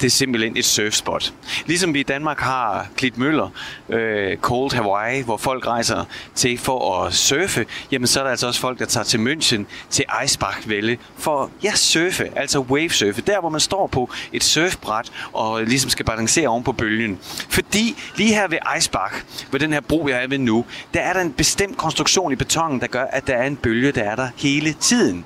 [0.00, 1.34] Det er simpelthen et surfspot.
[1.66, 3.48] Ligesom vi i Danmark har Klitmøller,
[3.88, 8.46] øh, Cold Hawaii, hvor folk rejser til for at surfe, jamen så er der altså
[8.46, 13.20] også folk, der tager til München til Eisbachwelle for ja, surfe, altså wavesurfe.
[13.20, 17.18] Der, hvor man står på et surfbræt og ligesom skal balancere oven på bølgen.
[17.48, 19.14] Fordi lige her ved Eisbach,
[19.52, 22.36] ved den her bro, jeg er ved nu, der er der en bestemt konstruktion i
[22.36, 25.24] betongen, der gør, at der er en bølge, der er der hele tiden.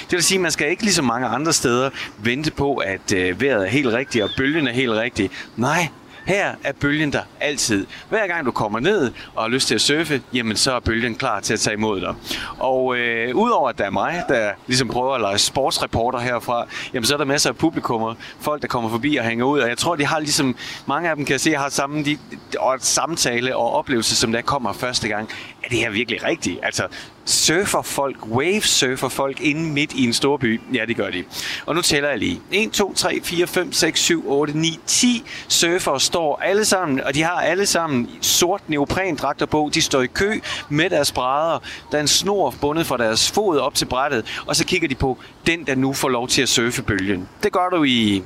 [0.00, 3.40] Det vil sige, at man skal ikke ligesom mange andre steder vente på, at øh,
[3.40, 5.30] vejret er helt rigtigt, og bølgen er helt rigtig.
[5.56, 5.88] Nej,
[6.26, 7.86] her er bølgen der altid.
[8.08, 11.14] Hver gang du kommer ned og har lyst til at surfe, jamen så er bølgen
[11.14, 12.14] klar til at tage imod dig.
[12.58, 17.04] Og øh, udover at der er mig, der ligesom prøver at lege sportsreporter herfra, jamen
[17.04, 19.78] så er der masser af publikummer, folk der kommer forbi og hænger ud, og jeg
[19.78, 22.18] tror, de har ligesom, mange af dem kan jeg se, har samme de,
[22.58, 25.28] og samtale og oplevelse, som der kommer første gang.
[25.64, 26.58] Er det her virkelig rigtigt?
[26.62, 26.86] Altså,
[27.24, 30.60] surfer folk, wave surfer folk inde midt i en stor by.
[30.74, 31.24] Ja, det gør de.
[31.66, 32.40] Og nu tæller jeg lige.
[32.50, 37.14] 1, 2, 3, 4, 5, 6, 7, 8, 9, 10 surfer står alle sammen, og
[37.14, 39.70] de har alle sammen sort neoprendragter på.
[39.74, 41.58] De står i kø med deres brædder.
[41.90, 44.94] Der er en snor bundet fra deres fod op til brættet, og så kigger de
[44.94, 47.28] på den, der nu får lov til at surfe bølgen.
[47.42, 48.22] Det gør du i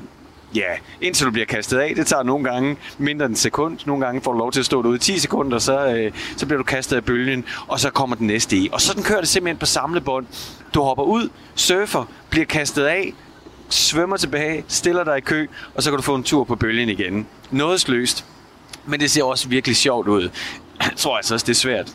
[0.54, 1.94] Ja, indtil du bliver kastet af.
[1.96, 3.78] Det tager nogle gange mindre end en sekund.
[3.86, 6.46] Nogle gange får du lov til at stå derude i 10 sekunder, så, øh, så
[6.46, 8.68] bliver du kastet af bølgen, og så kommer den næste i.
[8.72, 10.26] Og sådan kører det simpelthen på samlebånd.
[10.74, 13.12] Du hopper ud, surfer, bliver kastet af,
[13.68, 16.88] svømmer tilbage, stiller dig i kø, og så kan du få en tur på bølgen
[16.88, 17.26] igen.
[17.50, 18.24] Noget sløst,
[18.84, 20.30] men det ser også virkelig sjovt ud.
[20.80, 21.86] Jeg tror altså også, det er svært.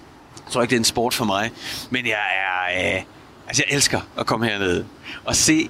[0.46, 1.52] Jeg tror ikke, det er en sport for mig.
[1.90, 2.96] Men jeg er...
[2.96, 3.04] Øh,
[3.52, 4.84] altså, jeg elsker at komme herned
[5.26, 5.70] og se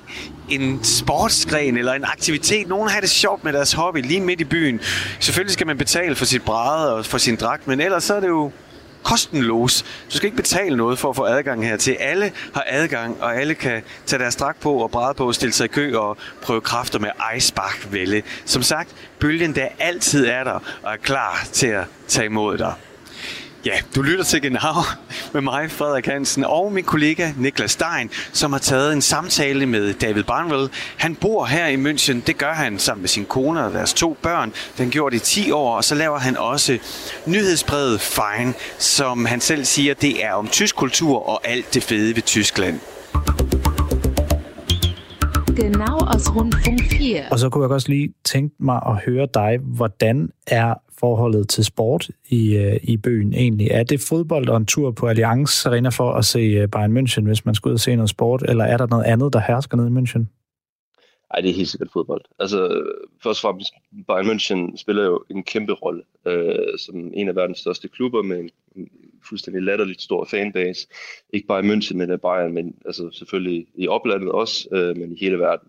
[0.50, 2.68] en sportsgren eller en aktivitet.
[2.68, 4.80] Nogen har det sjovt med deres hobby lige midt i byen.
[5.20, 8.20] Selvfølgelig skal man betale for sit bræde og for sin dragt, men ellers så er
[8.20, 8.52] det jo
[9.04, 9.82] kostenlos.
[9.82, 11.98] Du skal ikke betale noget for at få adgang hertil.
[12.00, 15.66] Alle har adgang, og alle kan tage deres dragt på og bræde på, stille sig
[15.66, 18.22] i kø og prøve kræfter med Eisbach-vælde.
[18.46, 18.90] Som sagt,
[19.20, 22.74] bølgen der altid er der og er klar til at tage imod dig.
[23.66, 24.58] Ja, du lytter til Genau
[25.34, 29.94] med mig, Frederik Hansen, og min kollega Niklas Stein, som har taget en samtale med
[29.94, 30.70] David Barnwell.
[30.98, 32.22] Han bor her i München.
[32.28, 34.54] Det gør han sammen med sin kone og deres to børn.
[34.78, 36.78] Den gjorde det i 10 år, og så laver han også
[37.26, 42.16] nyhedsbrevet Fine, som han selv siger, det er om tysk kultur og alt det fede
[42.16, 42.80] ved Tyskland.
[45.56, 47.24] Genau aus Rundfunk 4.
[47.32, 51.66] Og så kunne jeg også lige tænke mig at høre dig, hvordan er forholdet til
[51.66, 53.68] sport i, øh, i byen egentlig?
[53.72, 57.24] Er det fodbold og en tur på Allianz Arena for at se øh, Bayern München,
[57.24, 59.78] hvis man skal ud og se noget sport, eller er der noget andet, der hersker
[59.78, 60.24] nede i München?
[61.34, 62.22] Ej, det er helt sikkert fodbold.
[62.40, 62.84] Altså,
[63.24, 63.74] først og fremmest,
[64.08, 68.40] Bayern München spiller jo en kæmpe rolle øh, som en af verdens største klubber med
[68.40, 68.90] en, en
[69.30, 70.88] fuldstændig latterligt stor fanbase.
[71.34, 75.12] Ikke bare i München, men i Bayern, men altså selvfølgelig i oplandet også, øh, men
[75.12, 75.68] i hele verden.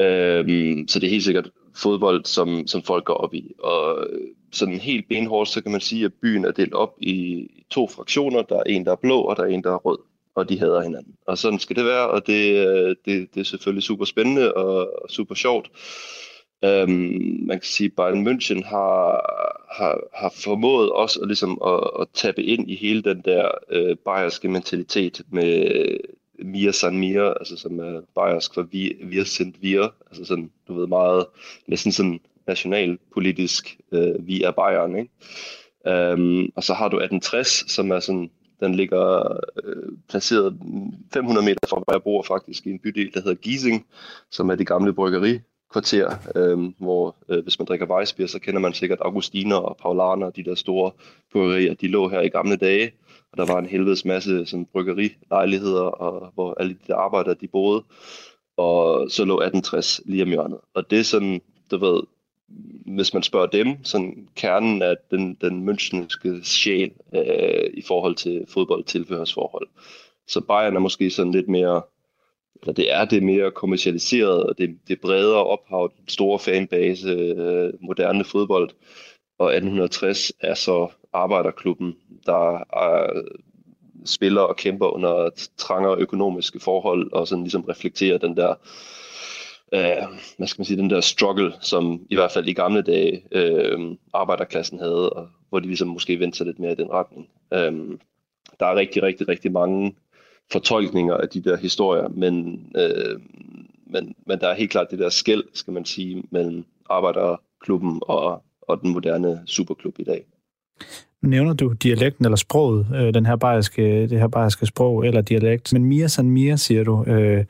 [0.00, 3.54] Øh, så det er helt sikkert fodbold, som, som folk går op i.
[3.58, 7.46] Og øh, sådan helt benhårdt, så kan man sige, at byen er delt op i
[7.70, 8.42] to fraktioner.
[8.42, 9.98] Der er en, der er blå, og der er en, der er rød
[10.34, 11.14] og de hader hinanden.
[11.26, 14.90] Og sådan skal det være, og det, øh, det, det er selvfølgelig super spændende og
[15.10, 15.70] super sjovt.
[16.64, 19.24] Øhm, man kan sige, at Bayern München har,
[19.70, 23.96] har, har formået også at, ligesom at, at tappe ind i hele den der øh,
[23.96, 25.70] bayerske mentalitet med
[26.44, 30.74] Mir San Mir, altså som er bayersk for vi, wir sind wir, altså sådan, du
[30.74, 31.26] ved, meget,
[31.66, 35.10] næsten sådan nationalpolitisk, øh, vi er Bayern, ikke?
[35.86, 38.30] Øhm, og så har du 1860, som er sådan
[38.62, 39.32] den ligger
[39.64, 40.58] øh, placeret
[41.12, 43.86] 500 meter fra, hvor jeg bor faktisk, i en bydel, der hedder Giesing,
[44.30, 48.72] som er det gamle bryggerikvarter, øh, hvor øh, hvis man drikker Weissbier, så kender man
[48.72, 50.90] sikkert Augustiner og Paulaner, de der store
[51.32, 52.92] bryggerier, de lå her i gamle dage,
[53.32, 57.48] og der var en helvedes masse sådan, bryggerilejligheder, og, hvor alle de der arbejdere, de
[57.48, 57.84] boede,
[58.56, 60.58] og så lå 1860 lige om hjørnet.
[60.74, 62.02] Og det er sådan, du ved,
[62.86, 68.46] hvis man spørger dem, sådan kernen af den, den münchenske sjæl øh, i forhold til
[68.48, 69.68] fodboldtilhørsforhold.
[70.26, 71.82] Så Bayern er måske sådan lidt mere,
[72.60, 77.72] eller det er det mere kommercialiseret, og det, det bredere ophav, den store fanbase, øh,
[77.80, 78.70] moderne fodbold.
[79.38, 81.96] Og 1860 er så arbejderklubben,
[82.26, 83.22] der er,
[84.04, 88.54] spiller og kæmper under trangere økonomiske forhold, og sådan ligesom reflekterer den der
[89.74, 93.22] øh, hvad skal man sige, den der struggle, som i hvert fald i gamle dage
[93.32, 97.28] øh, arbejderklassen havde, og hvor de ligesom måske vendte sig lidt mere i den retning.
[97.52, 97.98] Øh,
[98.60, 99.94] der er rigtig, rigtig, rigtig mange
[100.52, 103.20] fortolkninger af de der historier, men, øh,
[103.86, 108.42] men, men der er helt klart det der skæld, skal man sige, mellem arbejderklubben og,
[108.62, 110.24] og den moderne superklub i dag.
[111.22, 115.72] Nævner du dialekten eller sproget, øh, den her bayerske, det her bayerske sprog eller dialekt,
[115.72, 117.44] men Mia San Mia, siger du, øh,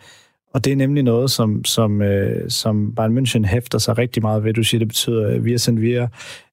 [0.54, 4.44] og det er nemlig noget, som, som, øh, som Bayern München hæfter sig rigtig meget
[4.44, 4.54] ved.
[4.54, 6.08] Du siger, det betyder via sind via.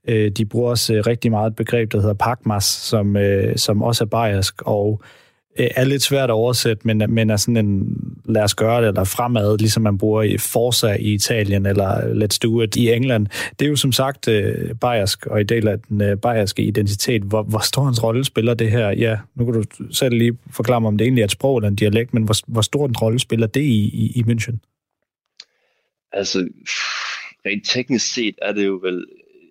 [0.07, 3.81] Øh, de bruger også øh, rigtig meget et begreb, der hedder pakmas, som, øh, som
[3.81, 5.07] også er bayersk, og Øh,
[5.59, 8.88] Øh, er lidt svært at oversætte, men, men er sådan en lad os gøre det,
[8.88, 13.27] eller fremad, ligesom man bruger i Forza i Italien, eller Let's Do It i England.
[13.59, 17.21] Det er jo som sagt øh, bayersk, og i del af den øh, bayerske identitet.
[17.21, 18.89] Hvor, hvor stor en rolle spiller det her?
[18.89, 21.67] Ja, nu kan du selv lige forklare mig, om det egentlig er et sprog eller
[21.67, 24.57] en dialekt, men hvor, hvor stor en rolle spiller det i, i, i München?
[26.12, 26.49] Altså,
[27.45, 29.05] rent teknisk set er det jo vel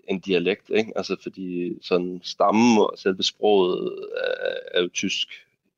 [0.08, 0.92] en dialekt, ikke?
[0.96, 5.28] Altså, fordi sådan stammen og selve sproget er, er jo tysk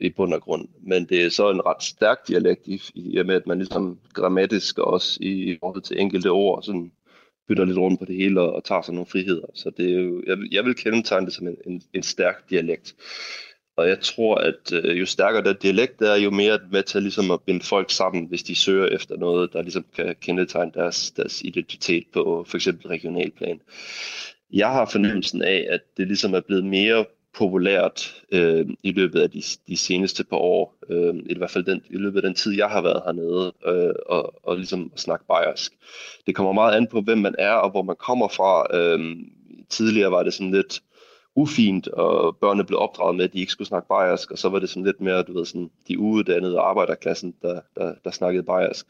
[0.01, 0.69] i bund og grund.
[0.83, 3.99] Men det er så en ret stærk dialekt i, i og med, at man ligesom
[4.13, 6.93] grammatisk også i, i forhold til enkelte ord sådan
[7.49, 9.47] bytter lidt rundt på det hele og, og tager sig nogle friheder.
[9.55, 12.95] Så det er jo, jeg, jeg vil kendetegne det som en, en, en stærk dialekt.
[13.77, 17.31] Og jeg tror, at øh, jo stærkere der dialekt er, jo mere med til ligesom
[17.31, 21.43] at binde folk sammen, hvis de søger efter noget, der ligesom kan kendetegne deres, deres
[21.43, 23.61] identitet på for eksempel regionalplan.
[24.53, 27.05] Jeg har fornemmelsen af, at det ligesom er blevet mere
[27.35, 31.83] populært øh, i løbet af de, de seneste par år, øh, i hvert fald den,
[31.91, 35.25] i løbet af den tid, jeg har været hernede, øh, og, og ligesom at snakke
[35.27, 35.73] bayersk.
[36.27, 38.77] Det kommer meget an på, hvem man er, og hvor man kommer fra.
[38.77, 39.17] Øh,
[39.69, 40.83] tidligere var det sådan lidt
[41.41, 44.59] ufint, og børnene blev opdraget med, at de ikke skulle snakke bayersk, og så var
[44.59, 48.87] det sådan lidt mere, du ved, sådan, de uuddannede arbejderklassen, der, der, der snakkede bayersk.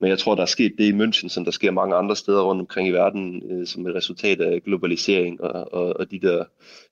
[0.00, 2.42] Men jeg tror, der er sket det i München, som der sker mange andre steder
[2.42, 6.44] rundt omkring i verden, øh, som et resultat af globalisering og, og, og de der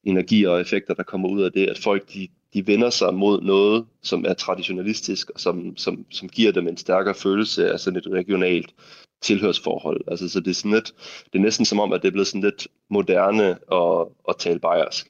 [0.04, 3.40] energier og effekter, der kommer ud af det, at folk de, de vender sig mod
[3.40, 7.98] noget, som er traditionalistisk, og som, som, som giver dem en stærkere følelse af sådan
[7.98, 8.74] et regionalt
[9.22, 10.00] tilhørsforhold.
[10.08, 10.92] Altså, så det er, sådan lidt,
[11.32, 14.60] det er næsten som om, at det er blevet sådan lidt moderne at, at tale
[14.60, 15.08] bayersk.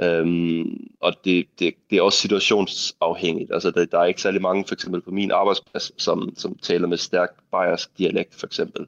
[0.00, 3.52] Øhm, og det, det, det er også situationsafhængigt.
[3.52, 6.86] Altså, der, der er ikke særlig mange, for eksempel på min arbejdsplads, som, som taler
[6.86, 8.86] med stærk bayersk dialekt, for eksempel.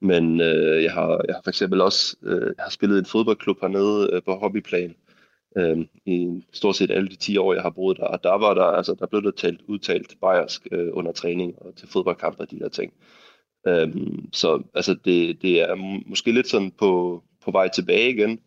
[0.00, 3.60] Men øh, jeg, har, jeg har for eksempel også øh, jeg har spillet en fodboldklub
[3.60, 4.94] hernede øh, på hobbyplan
[5.56, 8.04] øh, i stort set alle de 10 år, jeg har boet der.
[8.04, 11.76] Og der var der, altså, der blev der talt, udtalt bayersk øh, under træning og
[11.76, 12.92] til fodboldkampe og de der ting.
[12.92, 13.25] Øh,
[13.66, 15.74] Øhm, så altså, det, det er
[16.06, 18.40] måske lidt sådan på, på vej tilbage igen.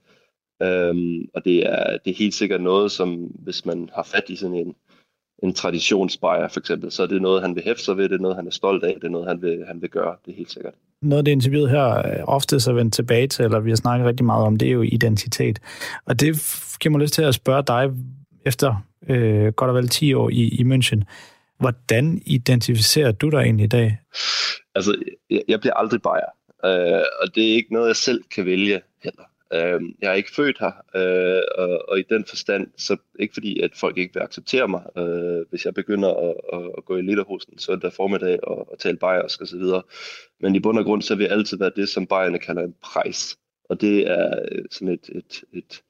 [0.62, 4.36] Øhm, og det er, det er helt sikkert noget, som hvis man har fat i
[4.36, 4.75] sådan en,
[5.43, 8.21] en traditionsbejer for eksempel, så er det noget, han vil hæfte sig ved, det er
[8.21, 10.36] noget, han er stolt af, det er noget, han vil, han vil gøre, det er
[10.36, 10.73] helt sikkert.
[11.01, 14.08] Noget af det interviewet her øh, ofte så vendt tilbage til, eller vi har snakket
[14.08, 15.60] rigtig meget om, det er jo identitet.
[16.05, 16.27] Og det
[16.79, 17.91] giver mig lyst til at spørge dig,
[18.45, 21.01] efter øh, godt og vel 10 år i, i München,
[21.60, 23.97] hvordan identificerer du dig egentlig i dag?
[24.75, 26.29] Altså, jeg, jeg bliver aldrig bajer,
[26.65, 29.23] øh, og det er ikke noget, jeg selv kan vælge heller.
[29.53, 33.60] Øh, jeg er ikke født her, øh, og, og i den forstand, så ikke fordi,
[33.60, 37.01] at folk ikke vil acceptere mig, øh, hvis jeg begynder at, at, at gå i
[37.01, 39.63] lederhosen søndag formiddag og, og tale bayersk osv.
[40.39, 42.75] Men i bund og grund, så vil jeg altid være det, som bayerne kalder en
[42.82, 43.38] pris.
[43.69, 45.82] Og det er øh, sådan et, et, et,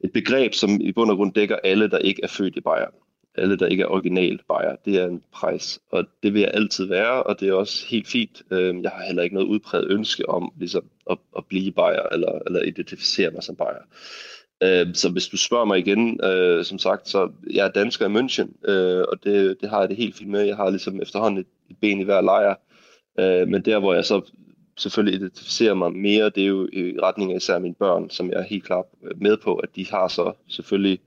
[0.00, 2.92] et begreb, som i bund og grund dækker alle, der ikke er født i Bayern
[3.34, 6.84] alle, der ikke er original buyer, Det er en pris, og det vil jeg altid
[6.84, 8.42] være, og det er også helt fint.
[8.50, 12.38] Øhm, jeg har heller ikke noget udpræget ønske om ligesom, at, at blive buyer eller,
[12.46, 13.84] eller identificere mig som buyer.
[14.62, 18.12] Øhm, så hvis du spørger mig igen, øh, som sagt, så jeg er dansker i
[18.12, 20.40] München, øh, og det, det har jeg det helt fint med.
[20.40, 22.54] Jeg har ligesom efterhånden et, ben i hver lejr.
[23.18, 24.30] Øh, men der, hvor jeg så
[24.76, 28.38] selvfølgelig identificerer mig mere, det er jo i retning af især mine børn, som jeg
[28.38, 28.84] er helt klart
[29.16, 31.00] med på, at de har så selvfølgelig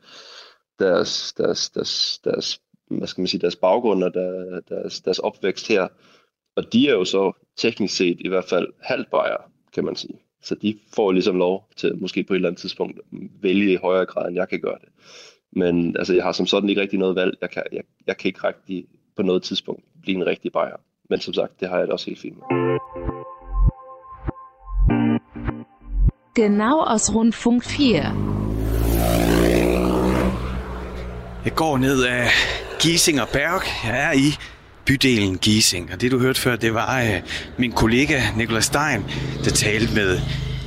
[0.79, 5.67] deres, deres, deres, deres, hvad skal man sige, deres baggrund og der, deres, deres opvækst
[5.67, 5.87] her.
[6.55, 9.07] Og de er jo så teknisk set i hvert fald halvt
[9.73, 10.19] kan man sige.
[10.41, 12.99] Så de får ligesom lov til måske på et eller andet tidspunkt
[13.41, 14.89] vælge i højere grad, end jeg kan gøre det.
[15.51, 17.37] Men altså, jeg har som sådan ikke rigtig noget valg.
[17.41, 20.77] Jeg kan, jeg, jeg kan ikke rigtig på noget tidspunkt blive en rigtig bajer.
[21.09, 22.43] Men som sagt, det har jeg da også helt fint med.
[26.35, 28.36] Genau aus Rundfunk 4.
[31.47, 32.29] Jeg går ned af
[32.79, 33.61] Gising og Berg.
[33.83, 34.35] Jeg er i
[34.85, 37.21] bydelen Giesing, og det du hørte før, det var øh,
[37.57, 39.03] min kollega Nikolaj Stein,
[39.43, 40.19] der talte med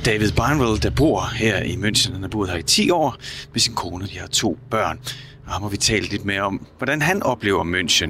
[0.05, 2.13] David Barnwell, der bor her i München.
[2.13, 3.15] Han har boet her i 10 år
[3.51, 4.99] med sin kone, de har to børn.
[5.45, 8.09] Og ham har vi talt lidt mere om, hvordan han oplever München.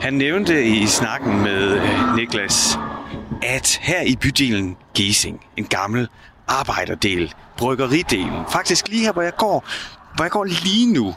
[0.00, 2.78] Han nævnte i snakken med øh, Niklas,
[3.42, 6.08] at her i bydelen Giesing, en gammel
[6.48, 9.68] arbejderdel, bryggeridelen, faktisk lige her, hvor jeg går,
[10.16, 11.14] hvor jeg går lige nu,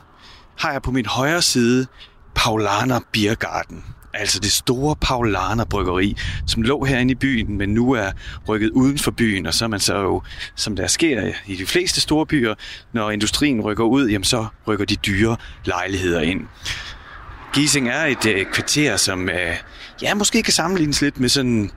[0.60, 1.88] har jeg på min højre side
[2.36, 3.84] Paulaner Biergarten.
[4.14, 8.12] Altså det store Paulaner Bryggeri, som lå herinde i byen, men nu er
[8.48, 10.22] rykket uden for byen, og så er man så jo,
[10.56, 12.56] som der sker i de fleste store byer,
[12.94, 16.42] når industrien rykker ud, jamen så rykker de dyre lejligheder ind.
[17.54, 19.56] Gising er et øh, kvarter, som øh,
[20.02, 21.72] ja, måske kan sammenlignes lidt med sådan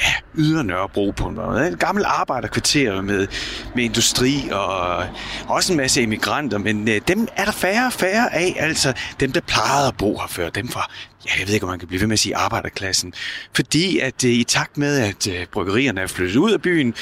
[0.00, 1.68] ja, ydre Nørrebro på en måde.
[1.68, 3.26] Et gammelt arbejderkvarter med,
[3.74, 5.06] med industri og
[5.48, 9.32] også en masse emigranter, men øh, dem er der færre og færre af, altså dem,
[9.32, 10.90] der plejede at bo her før, dem fra,
[11.26, 13.14] ja, jeg ved ikke, om man kan blive ved med at sige arbejderklassen,
[13.54, 16.94] fordi at øh, i takt med, at øh, bryggerierne er flyttet ud af byen,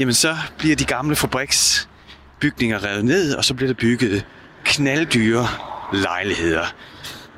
[0.00, 4.24] jamen så bliver de gamle fabriksbygninger revet ned, og så bliver der bygget
[4.64, 5.48] knalddyre
[5.92, 6.66] lejligheder.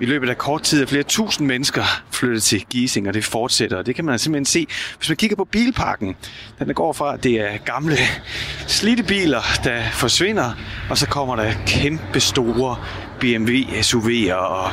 [0.01, 3.77] I løbet af kort tid er flere tusind mennesker flyttet til Giesing, og det fortsætter.
[3.77, 4.67] Og det kan man simpelthen se,
[4.99, 6.17] hvis man kigger på bilparken.
[6.59, 7.97] Den går fra, at det er gamle
[8.67, 10.51] slidte biler, der forsvinder,
[10.91, 12.77] og så kommer der kæmpe store
[13.21, 14.71] BMW SUV'er og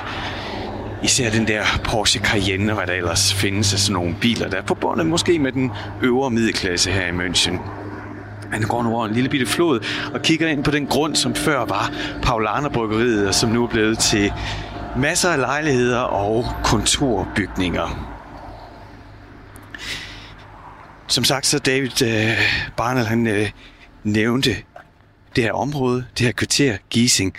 [1.03, 4.57] især den der Porsche Cayenne, og hvad der ellers findes af sådan nogle biler, der
[4.57, 7.59] er forbundet måske med den øvre middelklasse her i München.
[8.51, 11.35] Han går nu over en lille bitte flod og kigger ind på den grund, som
[11.35, 11.91] før var
[12.21, 14.33] Paulaner Bryggeriet, og som nu er blevet til
[14.97, 18.17] masser af lejligheder og kontorbygninger.
[21.07, 22.37] Som sagt, så David øh,
[22.77, 23.49] Barnell, han øh,
[24.03, 24.55] nævnte
[25.35, 27.33] det her område, det her kvarter, Gising,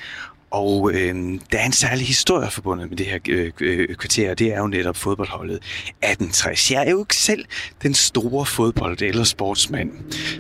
[0.50, 1.14] og øh,
[1.52, 4.58] der er en særlig historie forbundet med det her øh, øh kvarter, og det er
[4.58, 6.70] jo netop fodboldholdet 1860.
[6.70, 7.44] Jeg er jo ikke selv
[7.82, 9.90] den store fodbold- eller sportsmand,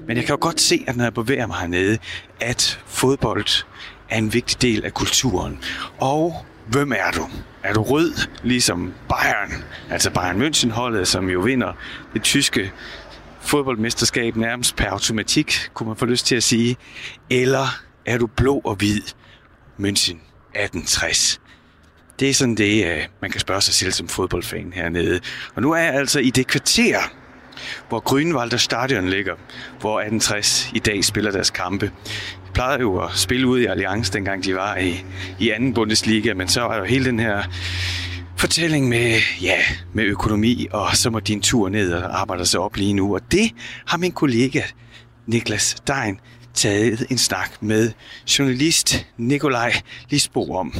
[0.06, 1.98] men jeg kan jo godt se, at når jeg bevæger mig hernede,
[2.40, 3.64] at fodbold
[4.10, 5.58] er en vigtig del af kulturen.
[5.98, 7.28] Og hvem er du?
[7.62, 8.12] Er du rød,
[8.42, 11.72] ligesom Bayern, altså Bayern München-holdet, som jo vinder
[12.14, 12.72] det tyske
[13.40, 16.76] fodboldmesterskab nærmest per automatik, kunne man få lyst til at sige.
[17.30, 17.66] Eller
[18.06, 19.00] er du blå og hvid,
[19.78, 20.16] München
[20.54, 21.40] 1860?
[22.20, 25.20] Det er sådan det, øh, man kan spørge sig selv som fodboldfan hernede.
[25.54, 26.98] Og nu er jeg altså i det kvarter,
[27.88, 29.34] hvor Grünwalder Stadion ligger,
[29.80, 31.92] hvor 1860 i dag spiller deres kampe.
[32.54, 35.04] Plejede jo at spille ud i Allianz, dengang de var i,
[35.38, 37.42] i anden Bundesliga, men så er der hele den her
[38.36, 39.58] fortælling med, ja,
[39.92, 43.14] med økonomi, og så må din tur ned og arbejde sig op lige nu.
[43.14, 43.52] Og det
[43.86, 44.62] har min kollega
[45.26, 46.18] Niklas Dein
[46.54, 47.92] taget en snak med
[48.38, 49.72] journalist Nikolaj
[50.10, 50.74] Lisbo om.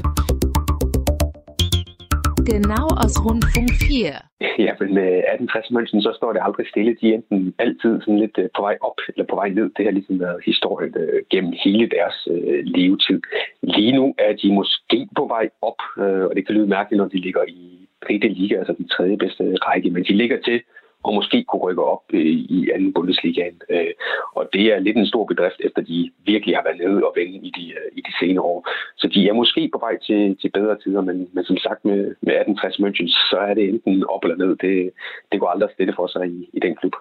[2.51, 4.19] Genau aus Rundfunk 4.
[4.59, 6.97] Ja, men med 1860 München, så står det aldrig stille.
[7.01, 9.71] De er enten altid sådan lidt øh, på vej op eller på vej ned.
[9.77, 13.21] Det har ligesom været historien øh, gennem hele deres øh, levetid.
[13.63, 17.09] Lige nu er de måske på vej op, øh, og det kan lyde mærkeligt, når
[17.09, 18.19] de ligger i 3.
[18.19, 20.61] Liga, altså den tredje bedste række, men de ligger til
[21.05, 22.27] og måske kunne rykke op øh,
[22.57, 23.61] i anden Bundesligaen.
[23.71, 23.93] Øh,
[24.35, 27.37] og det er lidt en stor bedrift, efter de virkelig har været nede og vende
[27.49, 28.69] i de, øh, i de senere år.
[28.97, 32.01] Så de er måske på vej til, til bedre tider, men, men som sagt med,
[32.27, 34.57] med 1860 München, så er det enten op eller ned.
[34.57, 34.91] Det,
[35.33, 36.95] det går aldrig stille for sig i, i den klub.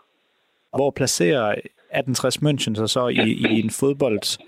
[0.75, 4.39] Hvor placerer 1860 München sig så i, i en fodbold,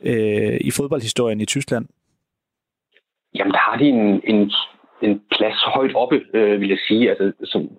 [0.00, 1.86] øh, i fodboldhistorien i Tyskland?
[3.34, 4.50] Jamen, der har de en, en,
[5.02, 7.10] en plads højt oppe, øh, vil jeg sige.
[7.10, 7.70] Altså, som,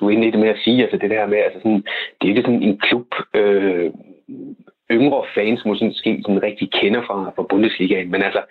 [0.00, 1.82] du er inde i det med at sige, altså det der med, altså sådan,
[2.20, 3.90] det er ikke sådan en klub, øh,
[4.90, 8.42] yngre fans måske sådan rigtig kender fra, fra Bundesligaen, men altså,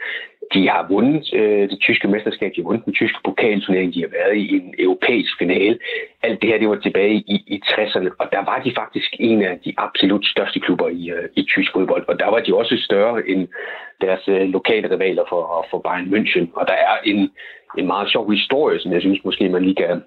[0.54, 4.12] de har vundet øh, det tyske mesterskab, de har vundet den tyske pokalturnering, de har
[4.20, 5.80] været i en europæisk finale.
[6.24, 9.42] Alt det her, det var tilbage i, i 60'erne, og der var de faktisk en
[9.42, 12.78] af de absolut største klubber i, øh, i tysk fodbold, og der var de også
[12.78, 13.48] større end
[14.02, 17.32] deres øh, lokale rivaler for, for Bayern München, og der er en,
[17.78, 20.04] en meget sjov historie, som jeg synes måske man lige kan,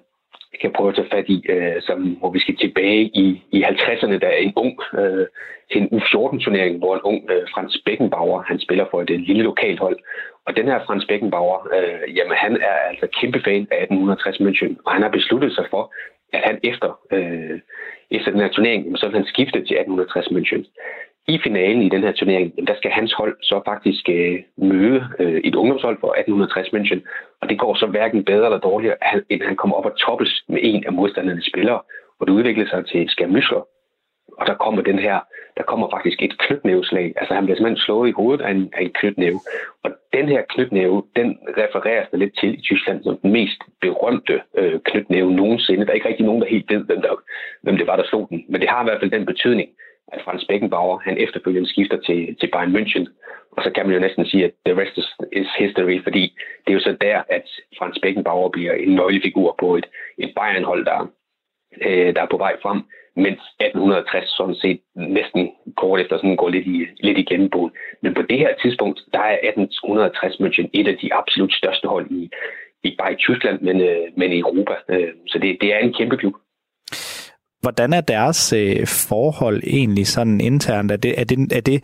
[0.61, 4.17] kan prøve at tage fat i, øh, som, hvor vi skal tilbage i, i 50'erne,
[4.19, 5.27] der er en ung øh,
[5.71, 9.43] til en U14-turnering, hvor en ung øh, Frans Beckenbauer, han spiller for et, et lille
[9.43, 9.97] lokalhold.
[10.45, 14.81] Og den her Frans Beckenbauer, øh, jamen han er altså kæmpe fan af 1860 München,
[14.85, 15.93] og han har besluttet sig for,
[16.33, 17.59] at han efter, øh,
[18.11, 20.63] efter den her turnering, jamen, så vil han skifte til 1860 München
[21.27, 25.41] i finalen i den her turnering, der skal hans hold så faktisk øh, møde øh,
[25.43, 26.99] et ungdomshold for 1860 München,
[27.41, 28.97] og det går så hverken bedre eller dårligere,
[29.29, 31.81] end han kommer op og toppes med en af modstandernes spillere,
[32.19, 33.67] og det udvikler sig til Skærmysler.
[34.37, 35.19] Og der kommer den her
[35.57, 37.13] der kommer faktisk et knytnæveslag.
[37.15, 39.39] Altså han bliver simpelthen slået i hovedet af en, af en knytnæve.
[39.83, 44.41] Og den her knytnæve, den refereres der lidt til i Tyskland som den mest berømte
[44.57, 45.85] øh, knytnæve nogensinde.
[45.85, 47.09] Der er ikke rigtig nogen, der helt ved, hvem, der,
[47.61, 48.45] hvem det var, der slog den.
[48.49, 49.69] Men det har i hvert fald den betydning,
[50.07, 53.05] at Franz Beckenbauer, han efterfølgende skifter til, til Bayern München.
[53.51, 54.97] Og så kan man jo næsten sige, at the rest
[55.31, 56.23] is, history, fordi
[56.63, 57.47] det er jo så der, at
[57.77, 59.85] Franz Beckenbauer bliver en nøglefigur på et,
[60.17, 60.99] et Bayern-hold, der,
[61.81, 62.81] øh, der er på vej frem,
[63.15, 67.69] mens 1860 sådan set næsten kort efter sådan går lidt i, lidt i gennembrud.
[68.01, 72.11] Men på det her tidspunkt, der er 1860 München et af de absolut største hold
[72.11, 72.29] i,
[72.83, 74.75] ikke bare i Tyskland, men, øh, men i Europa.
[74.89, 76.33] Øh, så det, det er en kæmpe klub.
[77.63, 80.91] Hvordan er deres øh, forhold egentlig sådan internt?
[80.91, 81.77] Er det, er det, er det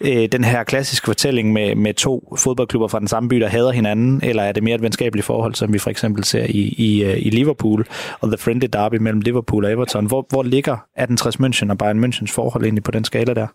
[0.00, 2.14] øh, den her klassiske fortælling med, med to
[2.44, 5.54] fodboldklubber fra den samme by, der hader hinanden, eller er det mere et venskabeligt forhold,
[5.54, 7.80] som vi for eksempel ser i, i, øh, i Liverpool
[8.20, 10.06] og The Friendly Derby mellem Liverpool og Everton?
[10.06, 13.46] Hvor, hvor ligger 1860 München og Bayern Münchens forhold egentlig på den skala der?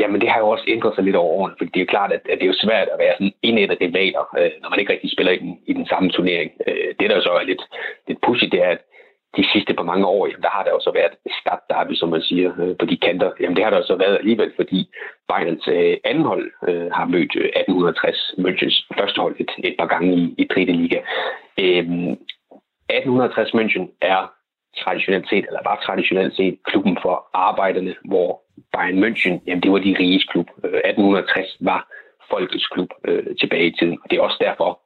[0.00, 2.12] Jamen, det har jo også ændret sig lidt over årene, fordi det er jo klart,
[2.12, 4.80] at, at det er jo svært at være sådan en af rivaler, øh, når man
[4.80, 6.50] ikke rigtig spiller i den, i den samme turnering.
[6.66, 7.62] Øh, det, der jo så er lidt,
[8.08, 8.82] lidt pushy, det er, at
[9.36, 12.08] de sidste par mange år, jamen, der har der jo så været start derby, som
[12.08, 13.30] man siger, øh, på de kanter.
[13.40, 14.80] Jamen det har der jo så været alligevel, fordi
[15.28, 19.86] Bayerns øh, anden hold øh, har mødt øh, 1860 Münchens første hold et, et par
[19.86, 20.64] gange i, i 3.
[20.64, 20.98] liga.
[21.58, 21.84] Øh,
[22.88, 24.32] 1860 München er
[24.84, 29.78] traditionelt set, eller var traditionelt set, klubben for arbejderne, hvor Bayern München, jamen det var
[29.78, 30.48] de riges klub.
[30.64, 31.80] Øh, 1860 var
[32.30, 34.80] folkets klub øh, tilbage i tiden, og det er også derfor,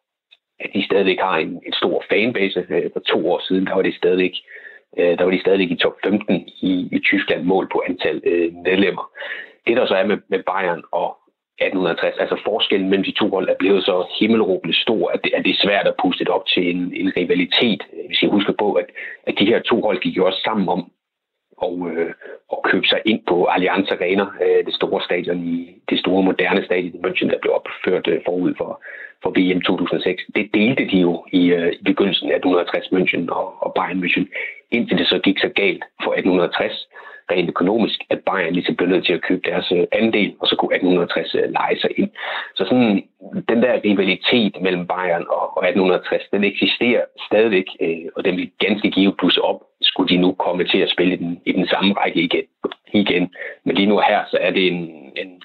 [0.61, 2.67] at de stadigvæk har en, en stor fanbase.
[2.71, 4.33] Øh, for to år siden, der var det stadigvæk
[4.99, 8.55] øh, der var de stadigvæk i top 15 i, i Tyskland mål på antal øh,
[8.55, 9.11] medlemmer.
[9.67, 11.17] Det der så er med, med Bayern og
[11.59, 15.45] 1860, altså forskellen mellem de to hold er blevet så himmelråbende stor, at det, at
[15.45, 17.83] det er svært at puste det op til en, en rivalitet.
[17.93, 18.87] Øh, Vi skal huske på, at,
[19.27, 20.91] at de her to hold gik jo også sammen om
[21.57, 22.13] og, øh,
[22.49, 26.65] og købe sig ind på Allianz Arena, øh, det store stadion i det store moderne
[26.65, 28.83] stadion i München, der blev opført øh, forud for,
[29.23, 30.23] for VM 2006.
[30.35, 34.25] Det delte de jo i, øh, i begyndelsen af 1860 München og, og Bayern München,
[34.71, 36.89] indtil det så gik så galt for 1860
[37.31, 40.55] rent økonomisk, at Bayern ligesom blev nødt til at købe deres øh, andel, og så
[40.57, 42.11] kunne 1860 øh, lege sig ind.
[42.57, 43.03] Så sådan
[43.49, 48.51] den der rivalitet mellem Bayern og, og 1860, den eksisterer stadigvæk, øh, og den vil
[48.59, 51.67] ganske give plus op, skulle de nu komme til at spille i den, i den
[51.67, 52.47] samme række igen.
[53.03, 53.35] igen.
[53.65, 54.81] Men lige nu her, så er det en,
[55.17, 55.43] en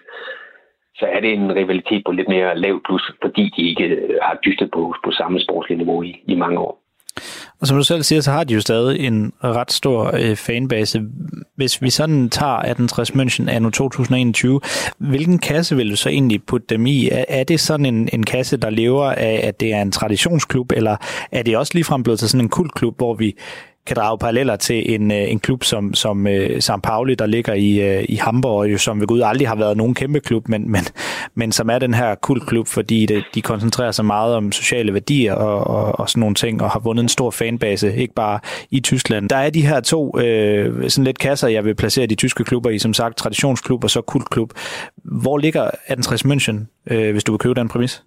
[0.99, 4.37] så er det en rivalitet på lidt mere lav plus, fordi de ikke øh, har
[4.45, 6.85] dystet på, på samme sportslige niveau i, i mange år.
[7.61, 11.01] Og som du selv siger, så har de jo stadig en ret stor øh, fanbase.
[11.55, 14.61] Hvis vi sådan tager 1860 München anno 2021,
[14.97, 17.09] hvilken kasse vil du så egentlig putte dem i?
[17.09, 20.71] Er, er det sådan en, en kasse, der lever af, at det er en traditionsklub,
[20.71, 20.97] eller
[21.31, 23.35] er det også ligefrem blevet til sådan en kultklub, hvor vi
[23.85, 26.71] kan drage paralleller til en, øh, en klub som, som øh, uh, St.
[26.83, 29.93] Pauli, der ligger i, uh, i Hamburg, jo, som ved Gud aldrig har været nogen
[29.93, 30.81] kæmpe klub, men, men,
[31.35, 35.33] men som er den her kultklub, fordi det, de koncentrerer sig meget om sociale værdier
[35.33, 38.39] og, og, og sådan nogle ting, og har vundet en stor fanbase, ikke bare
[38.71, 39.29] i Tyskland.
[39.29, 40.21] Der er de her to uh,
[40.87, 44.01] sådan lidt kasser, jeg vil placere de tyske klubber i, som sagt traditionsklub og så
[44.01, 44.53] kultklub.
[45.03, 46.55] Hvor ligger 1860 München,
[46.91, 48.03] uh, hvis du vil købe den præmis?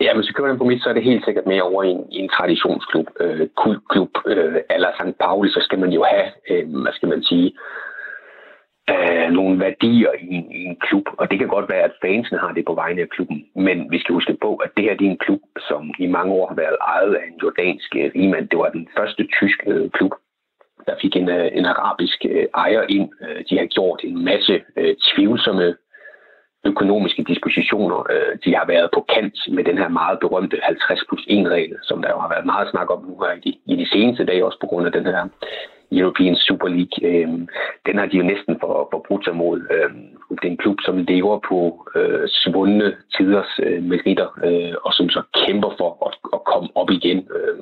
[0.00, 2.12] Ja, hvis vi køber den præmis, så er det helt sikkert mere over i en,
[2.12, 5.18] i en traditionsklub, øh, kultklub, øh, eller St.
[5.20, 7.52] Pauli, så skal man jo have, øh, hvad skal man sige,
[8.90, 11.06] øh, nogle værdier i, i en klub.
[11.18, 13.98] Og det kan godt være, at fansene har det på vegne af klubben, men vi
[13.98, 16.54] skal huske på, at det her det er en klub, som i mange år har
[16.54, 18.48] været ejet af en jordansk øh, rigmand.
[18.48, 20.12] Det var den første tyske øh, klub,
[20.86, 23.08] der fik en, øh, en arabisk øh, ejer ind.
[23.22, 25.74] Øh, de har gjort en masse øh, tvivlsomme
[26.64, 31.24] økonomiske dispositioner, øh, de har været på kant med den her meget berømte 50 plus
[31.28, 33.76] 1 regel, som der jo har været meget snak om nu her i de, i
[33.76, 35.22] de seneste dage, også på grund af den her
[35.92, 36.96] European Super League.
[37.10, 37.28] Øh,
[37.86, 39.58] den har de jo næsten for, forbrudt sig mod.
[39.74, 39.90] Øh,
[40.40, 41.58] det er en klub, som lever på
[41.96, 46.90] øh, svundne tiders øh, meritter, øh, og som så kæmper for at, at komme op
[46.90, 47.58] igen øh,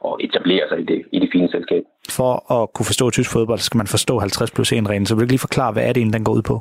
[0.00, 1.82] og etablere sig i det, i det fine selskab.
[2.10, 5.24] For at kunne forstå tysk fodbold, skal man forstå 50 plus 1 reglen, så vil
[5.24, 6.56] du lige forklare, hvad er det egentlig, den går ud på?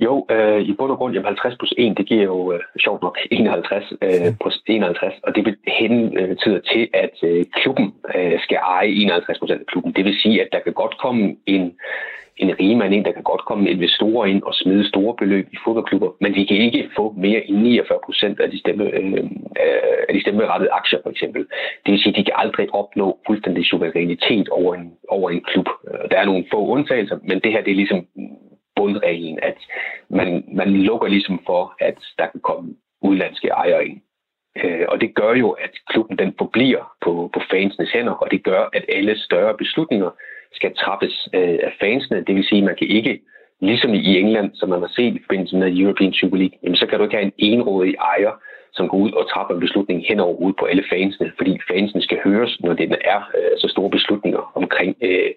[0.00, 3.02] Jo, øh, i bund og grund, jamen 50 plus 1, det giver jo øh, sjovt
[3.02, 8.88] nok 51 øh, plus 51, og det hentyder til, at øh, klubben øh, skal eje
[8.88, 9.92] 51 procent af klubben.
[9.92, 11.74] Det vil sige, at der kan godt komme en,
[12.36, 16.10] en rigmand ind, der kan godt komme investorer ind og smide store beløb i fodboldklubber,
[16.20, 19.24] men de kan ikke få mere end 49 procent af de, stemme, øh,
[20.08, 21.46] af de stemmerettede aktier, for eksempel.
[21.86, 25.68] Det vil sige, at de kan aldrig opnå fuldstændig suverænitet over en, over en klub.
[26.10, 28.06] Der er nogle få undtagelser, men det her det er ligesom
[28.76, 29.58] bundreglen, at
[30.08, 34.00] man, man lukker ligesom for, at der kan komme udlandske ejere ind.
[34.64, 38.44] Øh, og det gør jo, at klubben den forbliver på, på fansenes hænder, og det
[38.44, 40.10] gør, at alle større beslutninger
[40.52, 42.24] skal træffes øh, af fansene.
[42.26, 43.20] Det vil sige, at man kan ikke,
[43.60, 46.86] ligesom i England, som man har set i forbindelse med European Super League, jamen, så
[46.86, 48.32] kan du ikke have en enrådig ejer,
[48.72, 52.02] som går ud og træffer en beslutning hen over hovedet på alle fansene, fordi fansene
[52.02, 55.30] skal høres, når det er øh, så store beslutninger omkring, øh,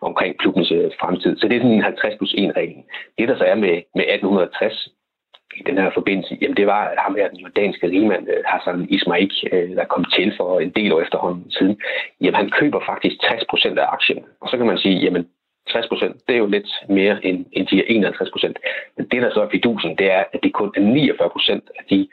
[0.00, 1.36] omkring klubbens øh, fremtid.
[1.36, 2.76] Så det er sådan en 50 plus 1 regel.
[3.18, 4.88] Det, der så er med, med 1860,
[5.56, 8.86] i den her forbindelse, jamen det var, at ham her, den jordanske rigmand, øh, Hassan
[8.90, 11.80] Ismaik, øh, der kom til for en del år efterhånden siden,
[12.20, 14.24] jamen han køber faktisk 60 procent af aktien.
[14.40, 15.26] Og så kan man sige, jamen
[15.72, 18.58] 60 procent, det er jo lidt mere end, end de 51 procent.
[18.96, 21.84] Men det, der så er fidusen, det er, at det kun er 49 procent af
[21.90, 22.08] de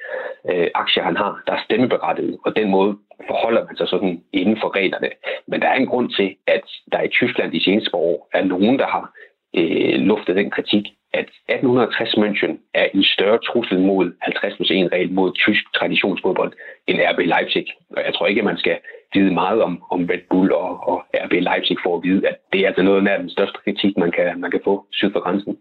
[0.50, 2.38] øh, aktier, han har, der er stemmeberettiget.
[2.46, 2.98] Og den måde
[3.28, 5.10] forholder man sig sådan inden for reglerne.
[5.48, 8.80] Men der er en grund til, at der i Tyskland de seneste år er nogen,
[8.80, 9.14] der har
[9.58, 14.92] øh, luftet den kritik, at 1860 München er en større trussel mod 50 plus 1
[14.92, 16.54] regel mod tysk traditionsfodbold
[16.88, 17.66] end RB Leipzig.
[17.90, 18.78] Og jeg tror ikke, at man skal
[19.14, 22.60] vide meget om, om Red Bull og, og RB Leipzig for at vide, at det
[22.62, 25.54] er altså noget af den største kritik, man kan, man kan få syd for grænsen.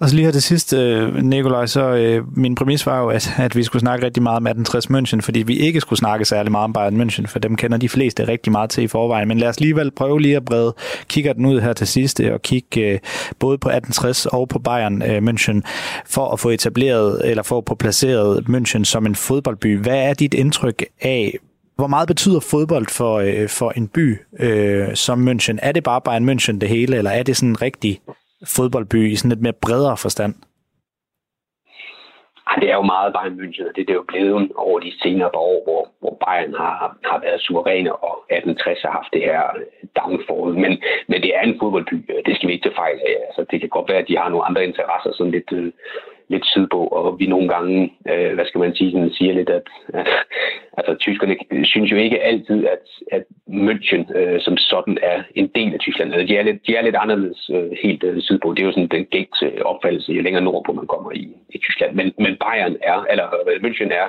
[0.00, 3.34] Og så lige her til sidst, øh, Nikolaj, så øh, min præmis var jo, at,
[3.38, 6.52] at vi skulle snakke rigtig meget om 1860 München, fordi vi ikke skulle snakke særlig
[6.52, 9.28] meget om Bayern München, for dem kender de fleste rigtig meget til i forvejen.
[9.28, 10.74] Men lad os alligevel prøve lige at brede
[11.08, 12.98] kigger den ud her til sidst, øh, og kigge øh,
[13.38, 15.60] både på 1860 og på Bayern øh, München,
[16.06, 19.78] for at få etableret, eller for at få placeret München som en fodboldby.
[19.78, 21.38] Hvad er dit indtryk af,
[21.78, 24.06] hvor meget betyder fodbold for, øh, for en by
[24.44, 25.58] øh, som München?
[25.62, 27.92] Er det bare Bayern München det hele, eller er det sådan en rigtig
[28.56, 30.34] fodboldby i sådan lidt mere bredere forstand?
[32.60, 35.30] Det er jo meget Bayern München, og det er det jo blevet over de senere
[35.34, 39.42] par år, hvor, hvor Bayern har, har været suveræne, og 1860 har haft det her
[39.98, 40.50] downfall.
[40.64, 40.72] Men,
[41.10, 43.16] men det er en fodboldby, det skal vi ikke tage fejl af.
[43.28, 45.72] Altså, det kan godt være, at de har nogle andre interesser, sådan lidt, øh,
[46.28, 49.62] lidt sydpå, og vi nogle gange, øh, hvad skal man sige, sådan siger lidt, at,
[49.94, 50.08] at
[50.78, 55.74] altså, tyskerne synes jo ikke altid, at, at München øh, som sådan er en del
[55.74, 56.14] af Tyskland.
[56.14, 58.52] Altså, de, er lidt, de er lidt anderledes øh, helt øh, sydpå.
[58.52, 61.94] Det er jo sådan den gængse opfattelse, jo længere nordpå man kommer i, i Tyskland.
[61.94, 64.06] Men, men Bayern er, eller øh, München er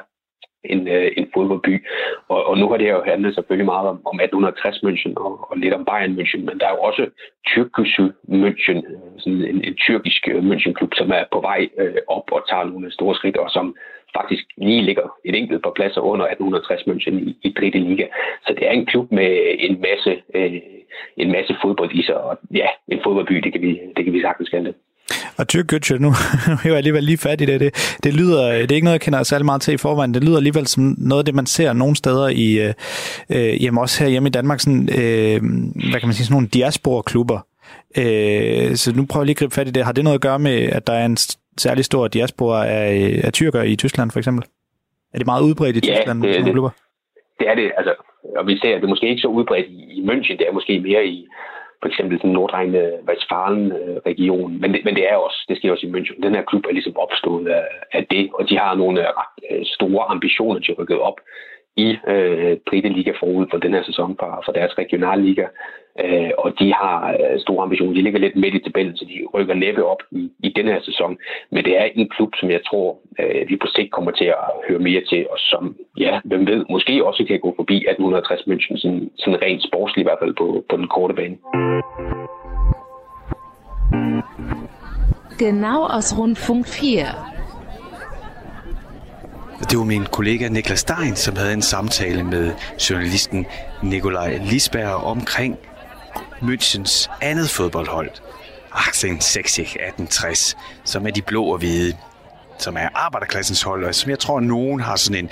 [0.64, 1.86] en, øh, en fodboldby.
[2.28, 5.52] Og, og nu har det her jo handlet selvfølgelig meget om, om 1860 München og,
[5.52, 7.10] og lidt om Bayern München, men der er jo også
[7.48, 8.00] Tyrkisk
[8.44, 12.42] München, øh, sådan en, en tyrkisk øh, München-klub, som er på vej øh, op og
[12.50, 13.76] tager nogle store skridt, og som
[14.18, 17.70] faktisk lige ligger et enkelt par pladser under 1860 München i, i 3.
[17.70, 18.06] liga.
[18.48, 20.54] Så det er en klub med en masse, øh,
[21.18, 24.22] en masse fodbold i sig, og ja, en fodboldby, det kan vi, det kan vi
[24.22, 24.76] sagtens kalde det.
[25.38, 27.60] Og Tyrkgücü, nu er jeg alligevel lige fat i det.
[27.60, 27.98] det.
[28.04, 30.14] Det lyder, det er ikke noget, jeg kender særlig meget til i forvejen.
[30.14, 32.74] Det lyder alligevel som noget af det, man ser nogle steder i,
[33.30, 35.42] øh, hjemme også her hjemme i Danmark, sådan, øh,
[35.90, 37.40] hvad kan man sige, sådan nogle diaspora-klubber.
[37.98, 39.86] Øh, så nu prøver jeg lige at gribe fat i det.
[39.86, 41.18] Har det noget at gøre med, at der er en
[41.58, 44.46] særlig stor diaspora af, af tyrker i Tyskland, for eksempel?
[45.14, 46.26] Er det meget udbredt i Tyskland?
[46.26, 46.70] Ja, det, det, klubber?
[47.40, 47.72] det er det.
[47.78, 47.94] Altså,
[48.38, 50.38] og vi ser, at det er måske ikke så udbredt i, i München.
[50.38, 51.28] Det er måske mere i
[51.82, 54.62] for eksempel den Nordrhein-Westfalen-region.
[54.62, 56.24] Men det, men det er også, det sker også i München.
[56.24, 59.44] Den her klub er ligesom opstået af, af det, og de har nogle øh, ret
[59.52, 61.20] øh, store ambitioner til at rykke op
[61.84, 65.46] i øh, Briteliga forud for den her sæson fra, fra deres regionalliga.
[66.04, 67.94] Øh, og de har øh, store ambitioner.
[67.94, 70.82] De ligger lidt midt i tabellen, så de rykker næppe op i, i den her
[70.82, 71.18] sæson.
[71.52, 74.46] Men det er en klub, som jeg tror, øh, vi på sigt kommer til at
[74.68, 78.78] høre mere til, og som, ja, hvem ved, måske også kan gå forbi 1860 München,
[78.78, 81.38] sådan, sådan rent sportsligt i hvert fald på, på den korte bane.
[85.40, 87.29] Genau aus Rundfunk 4.
[89.60, 92.52] Det var min kollega Niklas Stein, som havde en samtale med
[92.90, 93.46] journalisten
[93.84, 95.58] Nikolaj Lisberg omkring
[96.42, 101.98] Münchens andet fodboldhold, 1860 1860, som er de blå og hvide,
[102.60, 105.30] som er arbejderklassens hold, og som jeg tror, nogen har sådan en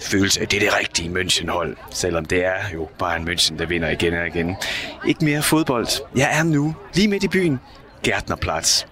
[0.00, 3.58] følelse af, at det er det rigtige München-hold, selvom det er jo bare en München,
[3.58, 4.56] der vinder igen og igen.
[5.06, 5.86] Ikke mere fodbold.
[6.16, 7.60] Jeg er nu lige midt i byen,
[8.08, 8.84] Gärtnerplatz.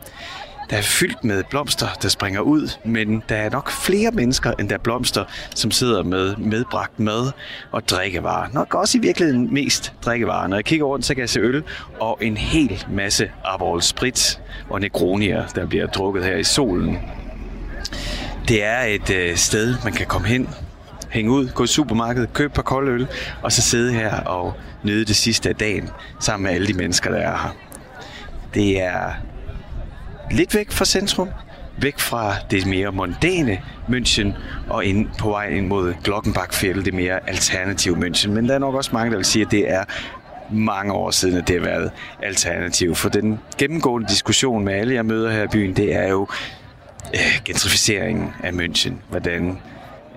[0.71, 4.69] Der er fyldt med blomster, der springer ud, men der er nok flere mennesker, end
[4.69, 7.33] der er blomster, som sidder med medbragt mad
[7.73, 8.49] og drikkevarer.
[8.53, 10.47] Nok også i virkeligheden mest drikkevarer.
[10.47, 11.63] Når jeg kigger rundt, så kan jeg se øl
[12.01, 14.37] og en hel masse Aperol Spritz
[14.69, 16.99] og Negronier, der bliver drukket her i solen.
[18.49, 20.49] Det er et øh, sted, man kan komme hen,
[21.09, 23.07] hænge ud, gå i supermarkedet, købe et par kolde øl,
[23.43, 25.91] og så sidde her og nyde det sidste af dagen
[26.21, 27.57] sammen med alle de mennesker, der er her.
[28.55, 29.13] Det er
[30.31, 31.29] lidt væk fra centrum,
[31.79, 34.29] væk fra det mere mondæne München,
[34.69, 38.29] og ind på vej ind mod Glockenbachviertel, det mere alternative München.
[38.29, 39.85] Men der er nok også mange, der vil sige, at det er
[40.51, 41.91] mange år siden, at det har været
[42.23, 42.95] alternativ.
[42.95, 46.29] For den gennemgående diskussion med alle, jeg møder her i byen, det er jo
[47.15, 48.93] øh, gentrificeringen af München.
[49.09, 49.59] Hvordan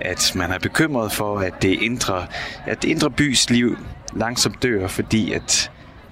[0.02, 2.26] at man er bekymret for, at det indre,
[2.66, 3.78] at det indre bys liv
[4.16, 5.72] langsomt dør, fordi at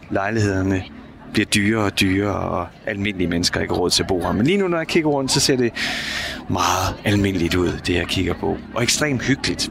[0.10, 0.84] lejlighederne
[1.34, 4.32] bliver dyrere og dyrere, og almindelige mennesker ikke råd til at bo her.
[4.32, 5.72] Men lige nu, når jeg kigger rundt, så ser det
[6.50, 8.58] meget almindeligt ud, det jeg kigger på.
[8.76, 9.70] Og ekstremt hyggeligt.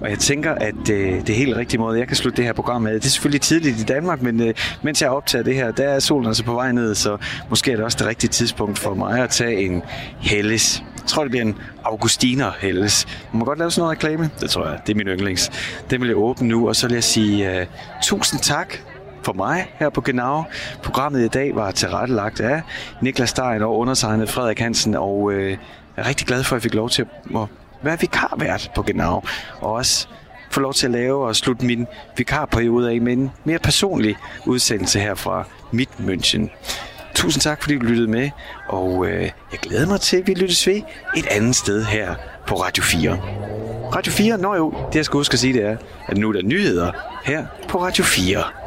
[0.00, 2.52] Og jeg tænker, at øh, det er helt rigtige måde, jeg kan slutte det her
[2.52, 2.94] program med.
[2.94, 5.98] Det er selvfølgelig tidligt i Danmark, men øh, mens jeg optager det her, der er
[5.98, 7.16] solen altså på vej ned, så
[7.50, 9.82] måske er det også det rigtige tidspunkt for mig at tage en
[10.20, 10.82] Helles.
[10.96, 13.06] Jeg tror, det bliver en Augustiner Helles.
[13.32, 14.30] Man godt lave sådan noget reklame.
[14.40, 15.50] Det tror jeg, det er min yndlings.
[15.90, 17.66] Den vil jeg åbne nu, og så vil jeg sige uh,
[18.02, 18.78] tusind tak
[19.24, 20.44] for mig her på Genau.
[20.82, 22.62] Programmet i dag var tilrettelagt af
[23.00, 25.58] Niklas Stein og undertegnet Frederik Hansen, og øh, jeg
[25.96, 27.48] er rigtig glad for, at jeg fik lov til at
[27.82, 29.22] være vikarvært på Genau,
[29.60, 30.08] og også
[30.50, 34.16] få lov til at lave og slutte min vikarperiode af med en mere personlig
[34.46, 36.48] udsendelse her fra mit München.
[37.14, 38.30] Tusind tak, fordi du lyttede med,
[38.68, 40.82] og øh, jeg glæder mig til, at vi lyttes ved
[41.16, 42.14] et andet sted her
[42.46, 43.20] på Radio 4.
[43.94, 46.32] Radio 4, nå jo, det jeg skal huske at sige, det er, at nu er
[46.32, 46.92] der nyheder
[47.24, 48.63] her på Radio 4.